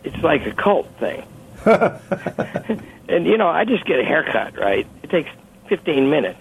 it's 0.03 0.17
like 0.23 0.47
a 0.47 0.53
cult 0.53 0.89
thing. 0.99 1.25
and 1.67 3.27
you 3.27 3.37
know, 3.37 3.49
I 3.49 3.65
just 3.65 3.85
get 3.85 3.99
a 3.99 4.05
haircut, 4.05 4.57
right? 4.57 4.87
It 5.03 5.11
takes 5.11 5.29
15 5.69 6.09
minutes, 6.09 6.41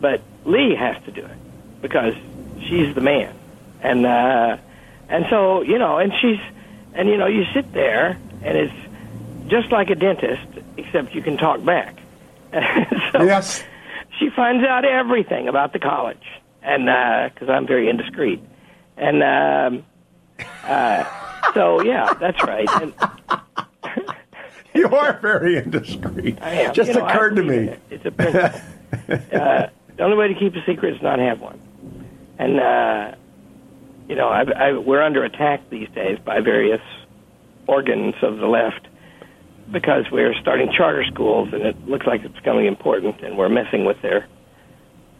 but 0.00 0.20
Leigh 0.44 0.74
has 0.74 1.02
to 1.04 1.10
do 1.10 1.24
it 1.24 1.38
because 1.80 2.14
she's 2.68 2.94
the 2.94 3.00
man, 3.00 3.34
and 3.80 4.04
uh, 4.04 4.58
and 5.08 5.26
so 5.30 5.62
you 5.62 5.78
know, 5.78 5.98
and 5.98 6.12
she's, 6.20 6.40
and 6.94 7.08
you 7.08 7.16
know, 7.16 7.26
you 7.26 7.44
sit 7.54 7.72
there, 7.72 8.18
and 8.42 8.58
it's 8.58 8.74
just 9.48 9.70
like 9.72 9.90
a 9.90 9.94
dentist, 9.94 10.46
except 10.76 11.14
you 11.14 11.22
can 11.22 11.36
talk 11.36 11.64
back. 11.64 11.96
so, 13.12 13.22
Yes. 13.22 13.62
she 14.18 14.30
finds 14.30 14.64
out 14.66 14.84
everything 14.84 15.48
about 15.48 15.72
the 15.72 15.78
college, 15.78 16.24
and 16.62 16.84
because 17.32 17.48
I'm 17.48 17.66
very 17.66 17.88
indiscreet, 17.88 18.40
and 18.96 19.22
um, 19.22 19.84
uh, 20.64 21.04
so 21.54 21.80
yeah, 21.82 22.12
that's 22.14 22.42
right. 22.44 22.68
And 22.82 22.94
You 24.72 24.86
are 24.88 25.18
very 25.20 25.56
indiscreet. 25.58 26.38
I 26.40 26.50
am. 26.52 26.74
Just 26.74 26.92
You 26.92 27.00
know, 27.00 27.06
occurred 27.06 27.34
to 27.36 27.42
me. 27.42 27.56
it. 27.56 27.80
It's 27.90 28.04
a 28.04 28.10
principle. 28.12 28.60
uh, 29.40 29.66
the 29.96 30.02
only 30.04 30.16
way 30.16 30.28
to 30.28 30.34
keep 30.38 30.54
a 30.54 30.64
secret 30.64 30.94
is 30.94 31.02
not 31.02 31.18
have 31.18 31.40
one, 31.40 31.58
and 32.38 32.60
uh, 32.60 33.14
you 34.10 34.16
know, 34.16 34.28
I, 34.28 34.42
I, 34.42 34.72
we're 34.72 35.02
under 35.02 35.24
attack 35.24 35.70
these 35.70 35.88
days 35.94 36.18
by 36.24 36.40
various 36.40 36.80
organs 37.68 38.16
of 38.22 38.38
the 38.38 38.46
left 38.46 38.88
because 39.70 40.04
we're 40.10 40.34
starting 40.40 40.72
charter 40.76 41.04
schools, 41.04 41.50
and 41.52 41.62
it 41.62 41.76
looks 41.88 42.06
like 42.06 42.22
it's 42.24 42.34
becoming 42.34 42.66
important, 42.66 43.22
and 43.22 43.38
we're 43.38 43.48
messing 43.48 43.84
with 43.84 44.02
their 44.02 44.26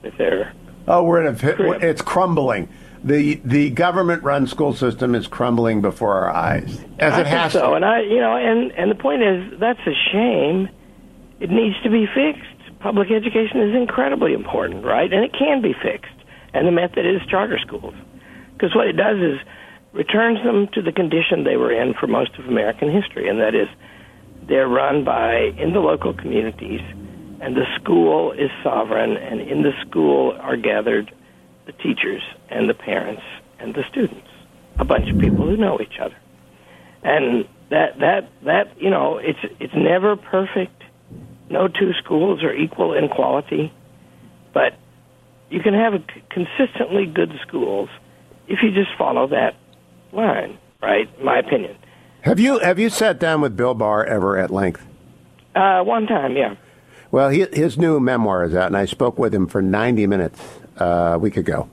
with 0.03 0.18
their 0.18 0.53
Oh, 0.88 1.05
we're 1.05 1.24
in 1.24 1.37
a. 1.37 1.88
It's 1.88 2.03
crumbling. 2.03 2.68
The 3.05 3.40
the 3.44 3.70
government 3.70 4.24
run 4.24 4.48
school 4.48 4.74
system 4.74 5.14
is 5.14 5.29
crumbling 5.29 5.83
before 5.83 6.14
our 6.14 6.29
eyes, 6.29 6.81
as 6.98 7.14
I 7.14 7.20
it 7.20 7.26
has 7.29 7.53
so, 7.53 7.61
to. 7.61 7.72
and 7.74 7.85
I, 7.85 8.00
you 8.00 8.18
know, 8.18 8.35
and 8.35 8.72
and 8.72 8.90
the 8.90 8.96
point 8.96 9.22
is 9.22 9.59
that's 9.61 9.81
a 9.87 9.94
shame. 10.12 10.68
It 11.38 11.50
needs 11.50 11.81
to 11.85 11.90
be 11.90 12.07
fixed. 12.07 12.81
Public 12.81 13.12
education 13.12 13.61
is 13.61 13.76
incredibly 13.76 14.33
important, 14.33 14.85
right? 14.85 15.12
And 15.12 15.24
it 15.24 15.33
can 15.33 15.62
be 15.62 15.74
fixed. 15.81 16.11
And 16.53 16.66
the 16.66 16.72
method 16.72 17.07
is 17.07 17.20
charter 17.31 17.59
schools, 17.59 17.94
because 18.61 18.77
what 18.77 18.87
it 18.87 18.96
does 18.96 19.16
is 19.16 19.38
returns 19.92 20.38
them 20.44 20.68
to 20.75 20.83
the 20.83 20.92
condition 20.92 21.44
they 21.44 21.57
were 21.57 21.73
in 21.73 21.94
for 21.94 22.07
most 22.07 22.38
of 22.38 22.46
American 22.46 22.92
history, 22.92 23.29
and 23.29 23.40
that 23.40 23.55
is 23.55 23.68
they're 24.49 24.68
run 24.68 25.05
by 25.05 25.53
in 25.59 25.73
the 25.73 25.81
local 25.81 26.12
communities, 26.12 26.81
and 27.40 27.57
the 27.57 27.64
school 27.81 28.33
is 28.33 28.51
sovereign, 28.62 29.16
and 29.16 29.40
in 29.40 29.62
the 29.62 29.73
school 29.87 30.37
are 30.40 30.57
gathered 30.57 31.11
the 31.66 31.73
teachers 31.73 32.23
and 32.51 32.68
the 32.68 32.75
parents 32.75 33.23
and 33.59 33.75
the 33.75 33.83
students, 33.90 34.29
a 34.79 34.85
bunch 34.85 35.11
of 35.11 35.18
people 35.18 35.46
who 35.46 35.57
know 35.57 35.79
each 35.81 35.99
other 36.01 36.16
and 37.03 37.46
that 37.70 37.99
that 38.01 38.29
that 38.44 38.81
you 38.81 38.90
know 38.90 39.18
it's 39.18 39.38
it's 39.59 39.75
never 39.75 40.16
perfect. 40.16 40.83
No 41.49 41.66
two 41.66 41.92
schools 42.03 42.42
are 42.42 42.55
equal 42.55 42.94
in 42.94 43.09
quality, 43.09 43.73
but 44.55 44.75
you 45.51 45.61
can 45.61 45.75
have 45.75 45.94
consistently 46.31 47.07
good 47.07 47.33
schools 47.46 47.88
if 48.51 48.63
you 48.63 48.73
just 48.73 48.91
follow 48.99 49.29
that 49.29 49.55
line, 50.13 50.59
right? 50.83 51.09
My 51.23 51.39
opinion. 51.39 51.77
Have 52.23 52.39
you 52.39 52.59
have 52.59 52.79
you 52.79 52.91
sat 52.91 53.19
down 53.19 53.41
with 53.41 53.57
Bill 53.57 53.75
Barr 53.75 54.05
ever 54.05 54.37
at 54.37 54.51
length? 54.51 54.85
Uh, 55.55 55.83
one 55.83 56.07
time, 56.07 56.37
yeah. 56.37 56.57
Well, 57.11 57.31
he, 57.31 57.47
his 57.53 57.79
new 57.79 57.99
memoir 57.99 58.45
is 58.45 58.55
out, 58.55 58.67
and 58.67 58.77
I 58.77 58.85
spoke 58.85 59.19
with 59.19 59.35
him 59.35 59.47
for 59.49 59.63
90 59.63 60.07
minutes 60.07 60.41
uh, 60.81 61.13
a 61.15 61.19
week 61.19 61.37
ago 61.37 61.69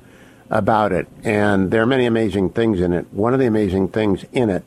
about 0.49 0.91
it, 0.91 1.07
and 1.23 1.69
there 1.69 1.81
are 1.81 1.87
many 1.87 2.05
amazing 2.05 2.51
things 2.51 2.79
in 2.79 2.93
it. 2.93 3.05
One 3.11 3.33
of 3.33 3.39
the 3.39 3.45
amazing 3.45 3.89
things 3.89 4.25
in 4.31 4.49
it 4.49 4.63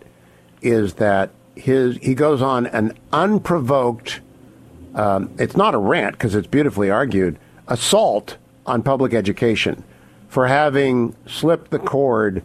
is 0.60 0.94
that 0.94 1.30
his 1.54 1.96
he 1.98 2.14
goes 2.14 2.42
on 2.42 2.66
an 2.66 2.98
unprovoked. 3.12 4.20
Um, 4.94 5.30
it's 5.38 5.56
not 5.56 5.74
a 5.74 5.78
rant 5.78 6.12
because 6.16 6.34
it's 6.34 6.48
beautifully 6.48 6.90
argued. 6.90 7.38
Assault 7.68 8.36
on 8.66 8.82
public 8.82 9.14
education 9.14 9.84
for 10.30 10.46
having 10.46 11.14
slipped 11.26 11.72
the 11.72 11.78
cord 11.78 12.42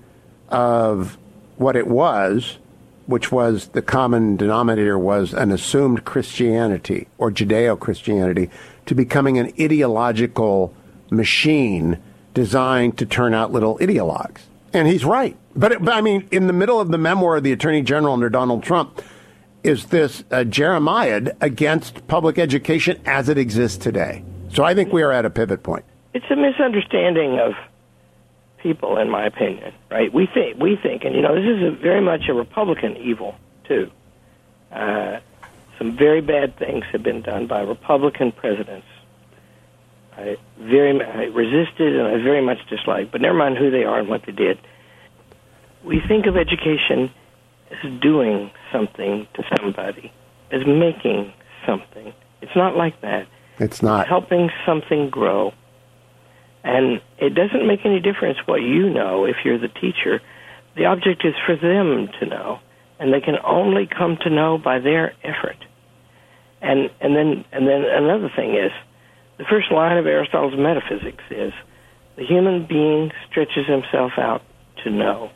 of 0.49 1.17
what 1.57 1.75
it 1.75 1.87
was, 1.87 2.57
which 3.05 3.31
was 3.31 3.67
the 3.69 3.81
common 3.81 4.35
denominator 4.35 4.97
was 4.97 5.33
an 5.33 5.51
assumed 5.51 6.03
Christianity 6.03 7.07
or 7.19 7.31
Judeo 7.31 7.79
Christianity, 7.79 8.49
to 8.87 8.95
becoming 8.95 9.37
an 9.37 9.53
ideological 9.59 10.73
machine 11.11 12.01
designed 12.33 12.97
to 12.97 13.05
turn 13.05 13.35
out 13.35 13.51
little 13.51 13.77
ideologues. 13.77 14.41
And 14.73 14.87
he's 14.87 15.05
right. 15.05 15.37
But, 15.55 15.73
it, 15.73 15.85
but 15.85 15.93
I 15.93 16.01
mean, 16.01 16.27
in 16.31 16.47
the 16.47 16.53
middle 16.53 16.81
of 16.81 16.89
the 16.89 16.97
memoir 16.97 17.37
of 17.37 17.43
the 17.43 17.51
Attorney 17.51 17.83
General 17.83 18.15
under 18.15 18.29
Donald 18.29 18.63
Trump, 18.63 18.99
is 19.63 19.85
this 19.85 20.23
uh, 20.31 20.43
Jeremiah 20.43 21.33
against 21.39 22.07
public 22.07 22.39
education 22.39 22.99
as 23.05 23.29
it 23.29 23.37
exists 23.37 23.77
today. 23.77 24.23
So 24.49 24.63
I 24.63 24.73
think 24.73 24.91
we 24.91 25.03
are 25.03 25.11
at 25.11 25.23
a 25.23 25.29
pivot 25.29 25.61
point. 25.61 25.85
It's 26.15 26.25
a 26.31 26.35
misunderstanding 26.35 27.39
of 27.39 27.53
people, 28.65 28.97
in 28.97 29.10
my 29.12 29.25
opinion. 29.28 29.71
Right? 29.91 30.12
We 30.12 30.28
think 30.34 30.60
we 30.60 30.75
think, 30.82 31.06
and 31.06 31.13
you 31.15 31.21
know, 31.21 31.36
this 31.36 31.45
is 31.45 31.62
a, 31.63 31.71
very 31.71 32.01
much 32.01 32.21
a 32.28 32.34
Republican 32.34 32.97
evil 32.97 33.36
too. 33.67 33.91
Uh, 34.71 35.19
some 35.78 35.95
very 35.95 36.21
bad 36.21 36.58
things 36.58 36.84
have 36.91 37.04
been 37.04 37.21
done 37.21 37.45
by 37.45 37.62
Republican 37.62 38.32
presidents. 38.32 38.88
I 40.17 40.38
very 40.60 40.99
I 41.04 41.25
resisted 41.25 41.95
and 41.95 42.08
I 42.08 42.17
very 42.23 42.41
much 42.41 42.58
disliked, 42.69 43.12
but 43.12 43.21
never 43.21 43.38
mind 43.38 43.58
who 43.58 43.69
they 43.69 43.84
are 43.84 43.99
and 43.99 44.10
what 44.10 44.25
they 44.25 44.32
did. 44.32 44.58
We 45.84 46.01
think 46.08 46.25
of 46.25 46.36
education 46.36 47.12
as 47.69 48.01
doing 48.01 48.49
something 48.71 49.28
to 49.36 49.43
somebody, 49.56 50.12
as 50.51 50.65
making 50.65 51.34
something. 51.67 52.13
It's 52.41 52.56
not 52.56 52.75
like 52.75 52.99
that. 53.01 53.28
It's 53.60 53.82
not. 53.84 54.08
helping 54.08 54.49
something 54.65 55.10
grow. 55.10 55.54
And 56.65 56.99
it 57.19 57.36
doesn't 57.36 57.67
make 57.67 57.86
any 57.86 57.99
difference 57.99 58.39
what 58.47 58.58
you 58.58 58.89
know 58.89 59.25
if 59.25 59.36
you're 59.45 59.60
the 59.60 59.67
teacher. 59.67 60.19
The 60.75 60.86
object 60.86 61.23
is 61.23 61.36
for 61.45 61.56
them 61.56 62.10
to 62.19 62.25
know, 62.25 62.60
and 62.99 63.13
they 63.13 63.21
can 63.21 63.36
only 63.45 63.88
come 63.88 64.17
to 64.23 64.32
know 64.32 64.58
by 64.58 64.80
their 64.80 65.13
effort. 65.23 65.63
And 66.62 66.89
and 66.99 67.15
then 67.15 67.45
and 67.51 67.67
then 67.67 67.86
another 67.86 68.32
thing 68.36 68.56
is, 68.56 68.71
the 69.38 69.45
first 69.47 69.71
line 69.71 69.97
of 69.97 70.08
Aristotle's 70.08 70.58
metaphysics 70.58 71.23
is, 71.30 71.54
the 72.17 72.25
human 72.25 72.65
being 72.65 73.12
stretches 73.30 73.67
himself 73.67 74.13
out 74.17 74.41
to 74.84 74.89
know, 74.89 75.30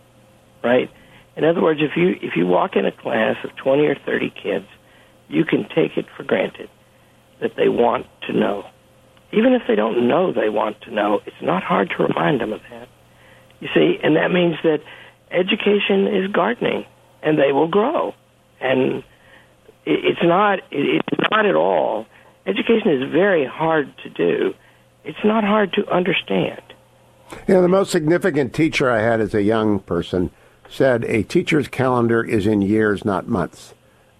right? 0.63 0.89
In 1.37 1.45
other 1.45 1.61
words, 1.61 1.79
if 1.83 1.91
you 1.95 2.15
if 2.23 2.35
you 2.35 2.47
walk 2.47 2.75
in 2.75 2.87
a 2.87 2.91
class 2.91 3.35
of 3.43 3.55
20 3.55 3.85
or 3.85 3.95
30 4.03 4.31
kids, 4.31 4.65
you 5.27 5.45
can 5.45 5.67
take 5.75 5.95
it 5.95 6.07
for 6.17 6.23
granted 6.23 6.71
that 7.39 7.51
they 7.55 7.69
want 7.69 8.07
to 8.27 8.33
know. 8.33 8.63
Even 9.31 9.53
if 9.53 9.63
they 9.67 9.75
don't 9.75 10.07
know 10.07 10.31
they 10.31 10.49
want 10.49 10.81
to 10.81 10.91
know, 10.91 11.21
it's 11.25 11.41
not 11.41 11.63
hard 11.63 11.93
to 11.95 12.03
remind 12.03 12.41
them 12.41 12.53
of 12.53 12.61
that. 12.69 12.87
You 13.59 13.67
see, 13.73 13.99
and 14.01 14.15
that 14.15 14.31
means 14.31 14.55
that 14.63 14.81
education 15.31 16.07
is 16.07 16.31
gardening, 16.31 16.85
and 17.21 17.37
they 17.37 17.51
will 17.51 17.67
grow. 17.67 18.13
And 18.59 19.03
it's 19.85 20.23
not 20.23 20.59
it's 20.71 21.31
not 21.31 21.45
at 21.45 21.55
all. 21.55 22.05
Education 22.45 22.91
is 22.91 23.11
very 23.11 23.45
hard 23.45 23.93
to 24.03 24.09
do. 24.09 24.53
It's 25.03 25.23
not 25.23 25.43
hard 25.43 25.73
to 25.73 25.87
understand. 25.89 26.61
You 27.47 27.55
know, 27.55 27.61
the 27.61 27.67
most 27.67 27.91
significant 27.91 28.53
teacher 28.53 28.89
I 28.89 29.01
had 29.01 29.21
as 29.21 29.33
a 29.33 29.43
young 29.43 29.79
person 29.79 30.31
said 30.69 31.03
a 31.05 31.23
teacher's 31.23 31.67
calendar 31.67 32.23
is 32.23 32.45
in 32.45 32.61
years, 32.61 33.05
not 33.05 33.27
months, 33.27 33.73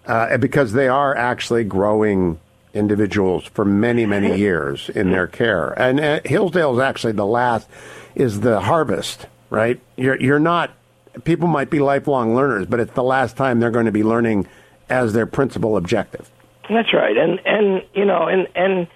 uh, 0.06 0.36
because 0.38 0.72
they 0.72 0.88
are 0.88 1.16
actually 1.16 1.64
growing 1.64 2.40
individuals 2.74 3.44
for 3.44 3.64
many, 3.64 4.06
many 4.06 4.38
years 4.38 4.88
in 4.90 5.10
their 5.10 5.26
care. 5.26 5.70
And 5.70 6.00
uh, 6.00 6.20
Hillsdale 6.24 6.74
is 6.74 6.80
actually 6.80 7.12
the 7.12 7.26
last, 7.26 7.68
is 8.14 8.40
the 8.40 8.60
harvest, 8.60 9.26
right? 9.50 9.80
You're, 9.96 10.20
you're 10.20 10.38
not, 10.38 10.70
people 11.24 11.48
might 11.48 11.70
be 11.70 11.78
lifelong 11.80 12.34
learners, 12.34 12.66
but 12.66 12.80
it's 12.80 12.92
the 12.92 13.02
last 13.02 13.36
time 13.36 13.60
they're 13.60 13.70
going 13.70 13.86
to 13.86 13.92
be 13.92 14.04
learning 14.04 14.46
as 14.88 15.12
their 15.12 15.26
principal 15.26 15.76
objective. 15.76 16.30
That's 16.68 16.92
right. 16.94 17.16
And, 17.16 17.40
and 17.44 17.82
you 17.94 18.04
know, 18.04 18.28
and, 18.28 18.46
and 18.54 18.86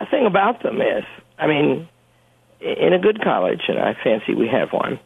the 0.00 0.06
thing 0.06 0.26
about 0.26 0.62
them 0.62 0.80
is, 0.80 1.04
I 1.38 1.46
mean, 1.46 1.88
in 2.60 2.92
a 2.92 2.98
good 2.98 3.22
college, 3.22 3.62
and 3.68 3.78
I 3.78 3.94
fancy 4.02 4.34
we 4.34 4.48
have 4.48 4.70
one, 4.72 4.98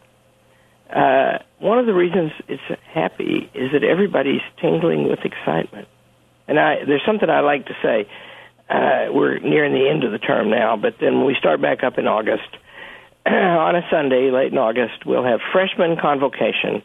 uh, 0.91 1.39
one 1.59 1.79
of 1.79 1.87
the 1.87 1.95
reasons 1.95 2.33
it's 2.49 2.63
happy 2.93 3.51
is 3.55 3.73
that 3.73 3.85
everybody's 3.85 4.41
tingling 4.61 5.09
with 5.09 5.21
excitement. 5.25 5.89
And 6.49 6.59
I, 6.59 6.85
there's 6.87 7.03
something 7.07 7.29
I 7.29 7.41
like 7.41 7.67
to 7.67 7.77
say. 7.83 8.09
Uh, 8.69 9.13
we're 9.13 9.39
nearing 9.39 9.73
the 9.73 9.89
end 9.89 10.05
of 10.05 10.13
the 10.13 10.19
term 10.19 10.51
now, 10.51 10.77
but 10.77 10.95
then 11.01 11.25
we 11.25 11.37
start 11.39 11.61
back 11.61 11.85
up 11.85 11.99
in 11.99 12.07
August, 12.07 12.49
on 13.27 13.77
a 13.77 13.83
Sunday, 13.91 14.31
late 14.31 14.53
in 14.53 14.59
August, 14.59 15.05
we'll 15.05 15.25
have 15.25 15.41
freshman 15.53 15.97
convocation, 16.01 16.83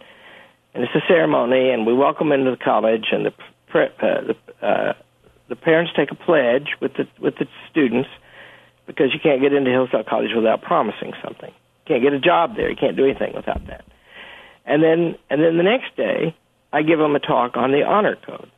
and 0.74 0.84
it's 0.84 0.96
a 0.96 1.04
ceremony, 1.08 1.70
and 1.70 1.86
we 1.86 1.94
welcome 1.94 2.32
into 2.32 2.52
the 2.52 2.58
college, 2.58 3.08
and 3.12 3.26
the 3.26 3.34
uh, 3.74 4.22
the, 4.22 4.36
uh, 4.66 4.94
the 5.50 5.56
parents 5.56 5.92
take 5.96 6.12
a 6.12 6.16
pledge 6.16 6.76
with 6.80 6.94
the 6.94 7.08
with 7.20 7.36
the 7.38 7.48
students 7.72 8.10
because 8.86 9.14
you 9.14 9.20
can't 9.20 9.42
get 9.42 9.52
into 9.52 9.72
Hillsdale 9.72 10.04
College 10.04 10.30
without 10.36 10.62
promising 10.62 11.14
something. 11.24 11.50
You 11.50 11.86
can't 11.88 12.04
get 12.04 12.14
a 12.14 12.20
job 12.20 12.56
there. 12.56 12.70
You 12.70 12.76
can't 12.76 12.96
do 12.96 13.06
anything 13.06 13.34
without 13.36 13.66
that. 13.68 13.84
And 14.66 14.84
then 14.84 15.16
and 15.30 15.42
then 15.42 15.58
the 15.58 15.64
next 15.64 15.96
day, 15.98 16.36
I 16.72 16.84
give 16.84 17.00
them 17.00 17.16
a 17.16 17.20
talk 17.20 17.58
on 17.58 17.72
the 17.72 17.84
honor 17.84 18.16
code 18.16 18.52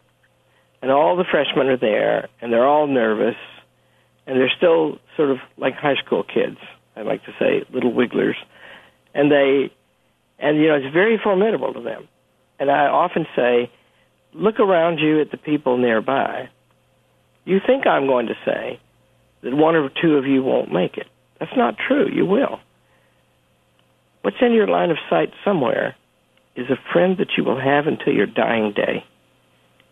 and 0.85 0.91
all 0.91 1.17
the 1.17 1.23
freshmen 1.23 1.65
are 1.65 1.79
there, 1.79 2.29
and 2.39 2.53
they're 2.53 2.67
all 2.67 2.85
nervous, 2.85 3.33
and 4.27 4.39
they're 4.39 4.51
still 4.55 4.99
sort 5.17 5.31
of 5.31 5.37
like 5.57 5.73
high 5.73 5.95
school 5.95 6.23
kids. 6.23 6.57
I 6.95 7.01
like 7.01 7.25
to 7.25 7.31
say 7.39 7.65
little 7.73 7.91
wigglers, 7.91 8.35
and 9.15 9.31
they, 9.31 9.73
and 10.37 10.59
you 10.59 10.67
know, 10.67 10.75
it's 10.75 10.93
very 10.93 11.17
formidable 11.17 11.73
to 11.73 11.81
them. 11.81 12.07
And 12.59 12.69
I 12.69 12.85
often 12.85 13.25
say, 13.35 13.71
look 14.35 14.59
around 14.59 14.99
you 14.99 15.21
at 15.21 15.31
the 15.31 15.37
people 15.37 15.79
nearby. 15.79 16.49
You 17.45 17.57
think 17.65 17.87
I'm 17.87 18.05
going 18.05 18.27
to 18.27 18.35
say 18.45 18.79
that 19.41 19.55
one 19.55 19.73
or 19.73 19.89
two 19.89 20.17
of 20.17 20.27
you 20.27 20.43
won't 20.43 20.71
make 20.71 20.97
it. 20.97 21.07
That's 21.39 21.57
not 21.57 21.77
true. 21.79 22.07
You 22.13 22.27
will. 22.27 22.59
What's 24.21 24.37
in 24.39 24.53
your 24.53 24.67
line 24.67 24.91
of 24.91 24.97
sight 25.09 25.31
somewhere 25.43 25.95
is 26.55 26.69
a 26.69 26.93
friend 26.93 27.17
that 27.17 27.29
you 27.35 27.43
will 27.43 27.59
have 27.59 27.87
until 27.87 28.13
your 28.13 28.27
dying 28.27 28.71
day 28.71 29.03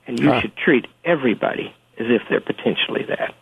and 0.07 0.19
you 0.19 0.29
huh. 0.29 0.41
should 0.41 0.55
treat 0.55 0.87
everybody 1.05 1.73
as 1.99 2.07
if 2.09 2.21
they're 2.29 2.41
potentially 2.41 3.05
that. 3.07 3.33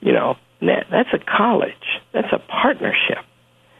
You 0.00 0.12
know, 0.12 0.36
that, 0.60 0.86
that's 0.90 1.08
a 1.12 1.18
college. 1.18 2.00
That's 2.12 2.32
a 2.32 2.38
partnership. 2.38 3.18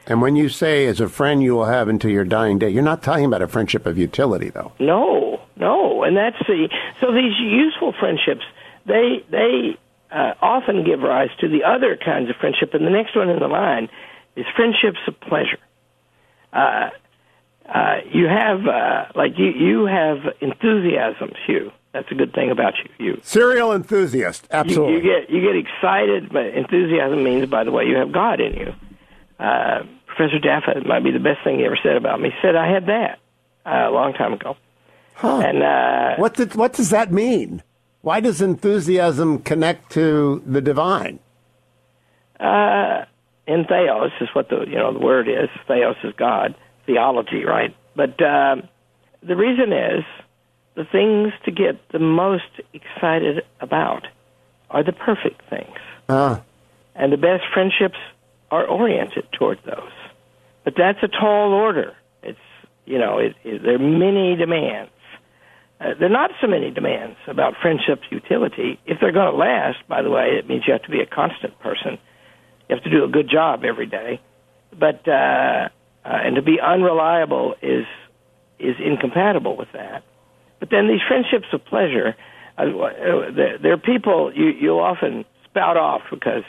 And 0.07 0.21
when 0.21 0.35
you 0.35 0.49
say 0.49 0.87
as 0.87 1.01
a 1.01 1.09
friend 1.09 1.43
you 1.43 1.55
will 1.55 1.67
have 1.67 1.89
until 1.89 2.11
your 2.11 2.25
dying 2.25 2.59
day, 2.59 2.71
you're 2.71 2.83
not 2.83 3.03
talking 3.03 3.25
about 3.25 3.43
a 3.43 3.49
friendship 3.49 3.87
of 3.87 3.97
utility, 3.97 4.51
though. 4.51 4.73
No, 4.81 5.41
no, 5.57 6.03
and 6.03 6.17
that's 6.17 6.39
the 6.49 6.69
so 7.01 7.13
these 7.13 7.39
useful 7.39 7.95
friendships 7.99 8.43
they 8.87 9.25
they 9.31 9.79
uh, 10.11 10.35
often 10.41 10.85
give 10.85 11.01
rise 11.01 11.31
to 11.41 11.49
the 11.49 11.65
other 11.65 11.97
kinds 11.97 12.31
of 12.31 12.37
friendship, 12.37 12.75
and 12.75 12.85
the 12.85 12.91
next 12.91 13.17
one 13.17 13.29
in 13.29 13.39
the 13.39 13.49
line 13.49 13.89
is 14.37 14.45
friendships 14.57 14.99
of 15.07 15.19
pleasure. 15.21 15.59
Uh, 16.53 16.91
uh, 17.69 17.97
you 18.13 18.27
have 18.27 18.67
uh, 18.67 19.07
like 19.15 19.33
you 19.39 19.51
you 19.51 19.87
have 19.87 20.19
enthusiasms, 20.41 21.35
Hugh. 21.47 21.71
That's 21.93 22.11
a 22.11 22.15
good 22.15 22.33
thing 22.33 22.51
about 22.51 22.75
you. 22.99 23.07
You 23.07 23.21
serial 23.23 23.73
enthusiast, 23.73 24.49
absolutely. 24.51 24.95
You, 24.95 24.99
you 24.99 25.03
get 25.03 25.31
you 25.31 25.41
get 25.41 25.57
excited, 25.57 26.33
but 26.33 26.47
enthusiasm 26.47 27.23
means, 27.23 27.47
by 27.47 27.65
the 27.65 27.71
way, 27.71 27.85
you 27.85 27.97
have 27.97 28.13
God 28.13 28.41
in 28.41 28.55
you. 28.55 28.75
Uh, 29.39 29.83
Professor 30.07 30.39
Jaffa 30.39 30.87
might 30.87 31.05
be 31.05 31.11
the 31.11 31.21
best 31.21 31.45
thing 31.45 31.59
he 31.59 31.65
ever 31.65 31.79
said 31.83 31.97
about 31.97 32.21
me. 32.21 32.31
He 32.31 32.37
said 32.43 32.57
I 32.57 32.71
had 32.71 32.87
that 32.87 33.19
uh, 33.65 33.89
a 33.89 33.93
long 33.93 34.13
time 34.15 34.33
ago. 34.33 34.57
Huh. 35.15 35.41
And 35.41 35.63
uh, 35.63 36.17
what 36.17 36.35
did, 36.35 36.55
what 36.55 36.73
does 36.73 36.91
that 36.91 37.13
mean? 37.13 37.63
Why 38.01 38.21
does 38.21 38.41
enthusiasm 38.41 39.39
connect 39.41 39.93
to 39.93 40.43
the 40.45 40.61
divine? 40.61 41.21
Uh, 42.41 43.05
in 43.47 43.65
theos 43.67 44.11
is 44.21 44.29
what 44.33 44.49
the 44.49 44.65
you 44.67 44.77
know 44.77 44.93
the 44.93 44.99
word 44.99 45.29
is. 45.29 45.49
Theos 45.69 45.97
is 46.03 46.13
God 46.17 46.57
theology, 46.93 47.45
right? 47.45 47.75
But 47.97 48.21
uh, 48.23 48.57
the 49.23 49.37
reason 49.37 49.73
is 49.73 50.05
the 50.75 50.85
things 50.85 51.33
to 51.45 51.51
get 51.51 51.81
the 51.93 51.99
most 51.99 52.61
excited 52.73 53.45
about 53.61 54.07
are 54.71 54.83
the 54.83 54.93
perfect 54.93 55.43
things. 55.51 55.79
Uh. 56.09 56.41
And 56.95 57.13
the 57.13 57.17
best 57.17 57.45
friendships 57.53 57.99
are 58.51 58.67
oriented 58.67 59.27
toward 59.33 59.59
those. 59.65 59.93
But 60.65 60.75
that's 60.77 60.99
a 61.03 61.09
tall 61.09 61.53
order. 61.53 61.95
It's, 62.23 62.39
you 62.85 62.99
know, 62.99 63.19
it, 63.19 63.35
it, 63.45 63.63
there 63.63 63.77
are 63.77 63.79
many 63.79 64.37
demands. 64.37 64.91
Uh, 65.81 65.95
there 65.99 66.09
are 66.09 66.13
not 66.13 66.31
so 66.41 66.47
many 66.47 66.71
demands 66.71 67.17
about 67.27 67.55
friendship's 67.61 68.07
utility. 68.11 68.79
If 68.87 68.99
they're 69.01 69.13
going 69.13 69.33
to 69.33 69.37
last, 69.37 69.79
by 69.89 70.03
the 70.03 70.11
way, 70.11 70.37
it 70.39 70.47
means 70.47 70.65
you 70.67 70.73
have 70.73 70.83
to 70.83 70.91
be 70.91 71.01
a 71.01 71.07
constant 71.07 71.59
person. 71.59 71.99
You 72.69 72.77
have 72.77 72.85
to 72.85 72.91
do 72.91 73.05
a 73.05 73.09
good 73.09 73.29
job 73.29 73.65
every 73.65 73.87
day, 73.87 74.21
but 74.79 75.07
uh, 75.09 75.69
uh, 76.05 76.09
and 76.25 76.37
to 76.37 76.43
be 76.43 76.59
unreliable 76.61 77.55
is 77.63 77.87
is 78.59 78.77
incompatible 78.85 79.57
with 79.57 79.69
that. 79.73 80.03
But 80.61 80.71
then 80.71 80.87
these 80.89 81.01
friendships 81.09 81.47
of 81.53 81.65
pleasure, 81.65 82.15
uh, 82.57 82.65
there, 83.35 83.59
there 83.59 83.73
are 83.73 83.79
people 83.79 84.33
you 84.35 84.47
you'll 84.61 84.79
often 84.81 85.25
spout 85.45 85.77
off 85.77 86.03
because 86.11 86.45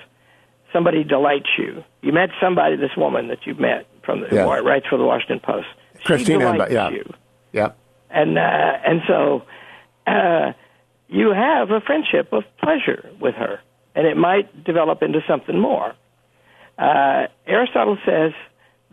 somebody 0.72 1.04
delights 1.04 1.50
you. 1.58 1.84
You 2.02 2.14
met 2.14 2.30
somebody, 2.42 2.76
this 2.76 2.96
woman 2.98 3.28
that 3.30 3.40
you've 3.46 3.60
met 3.60 3.86
from 4.04 4.22
the 4.22 4.28
Yeah. 4.32 4.44
who 4.44 4.68
writes 4.68 4.86
for 4.88 4.98
the 4.98 5.04
Washington 5.06 5.40
Post. 5.40 5.68
She 6.00 6.04
Christina, 6.06 6.52
delights 6.54 6.72
yeah. 6.74 6.90
you 6.90 7.14
Yeah. 7.52 7.70
and 8.10 8.38
uh, 8.38 8.42
and 8.86 9.02
so 9.08 9.44
uh, 10.08 10.54
you 11.08 11.32
have 11.32 11.72
a 11.72 11.80
friendship 11.82 12.34
of 12.34 12.44
pleasure 12.62 13.10
with 13.20 13.36
her, 13.36 13.60
and 13.96 14.06
it 14.08 14.18
might 14.18 14.64
develop 14.64 15.02
into 15.04 15.22
something 15.28 15.58
more. 15.60 15.94
Uh, 16.78 17.28
Aristotle 17.48 17.98
says 18.06 18.32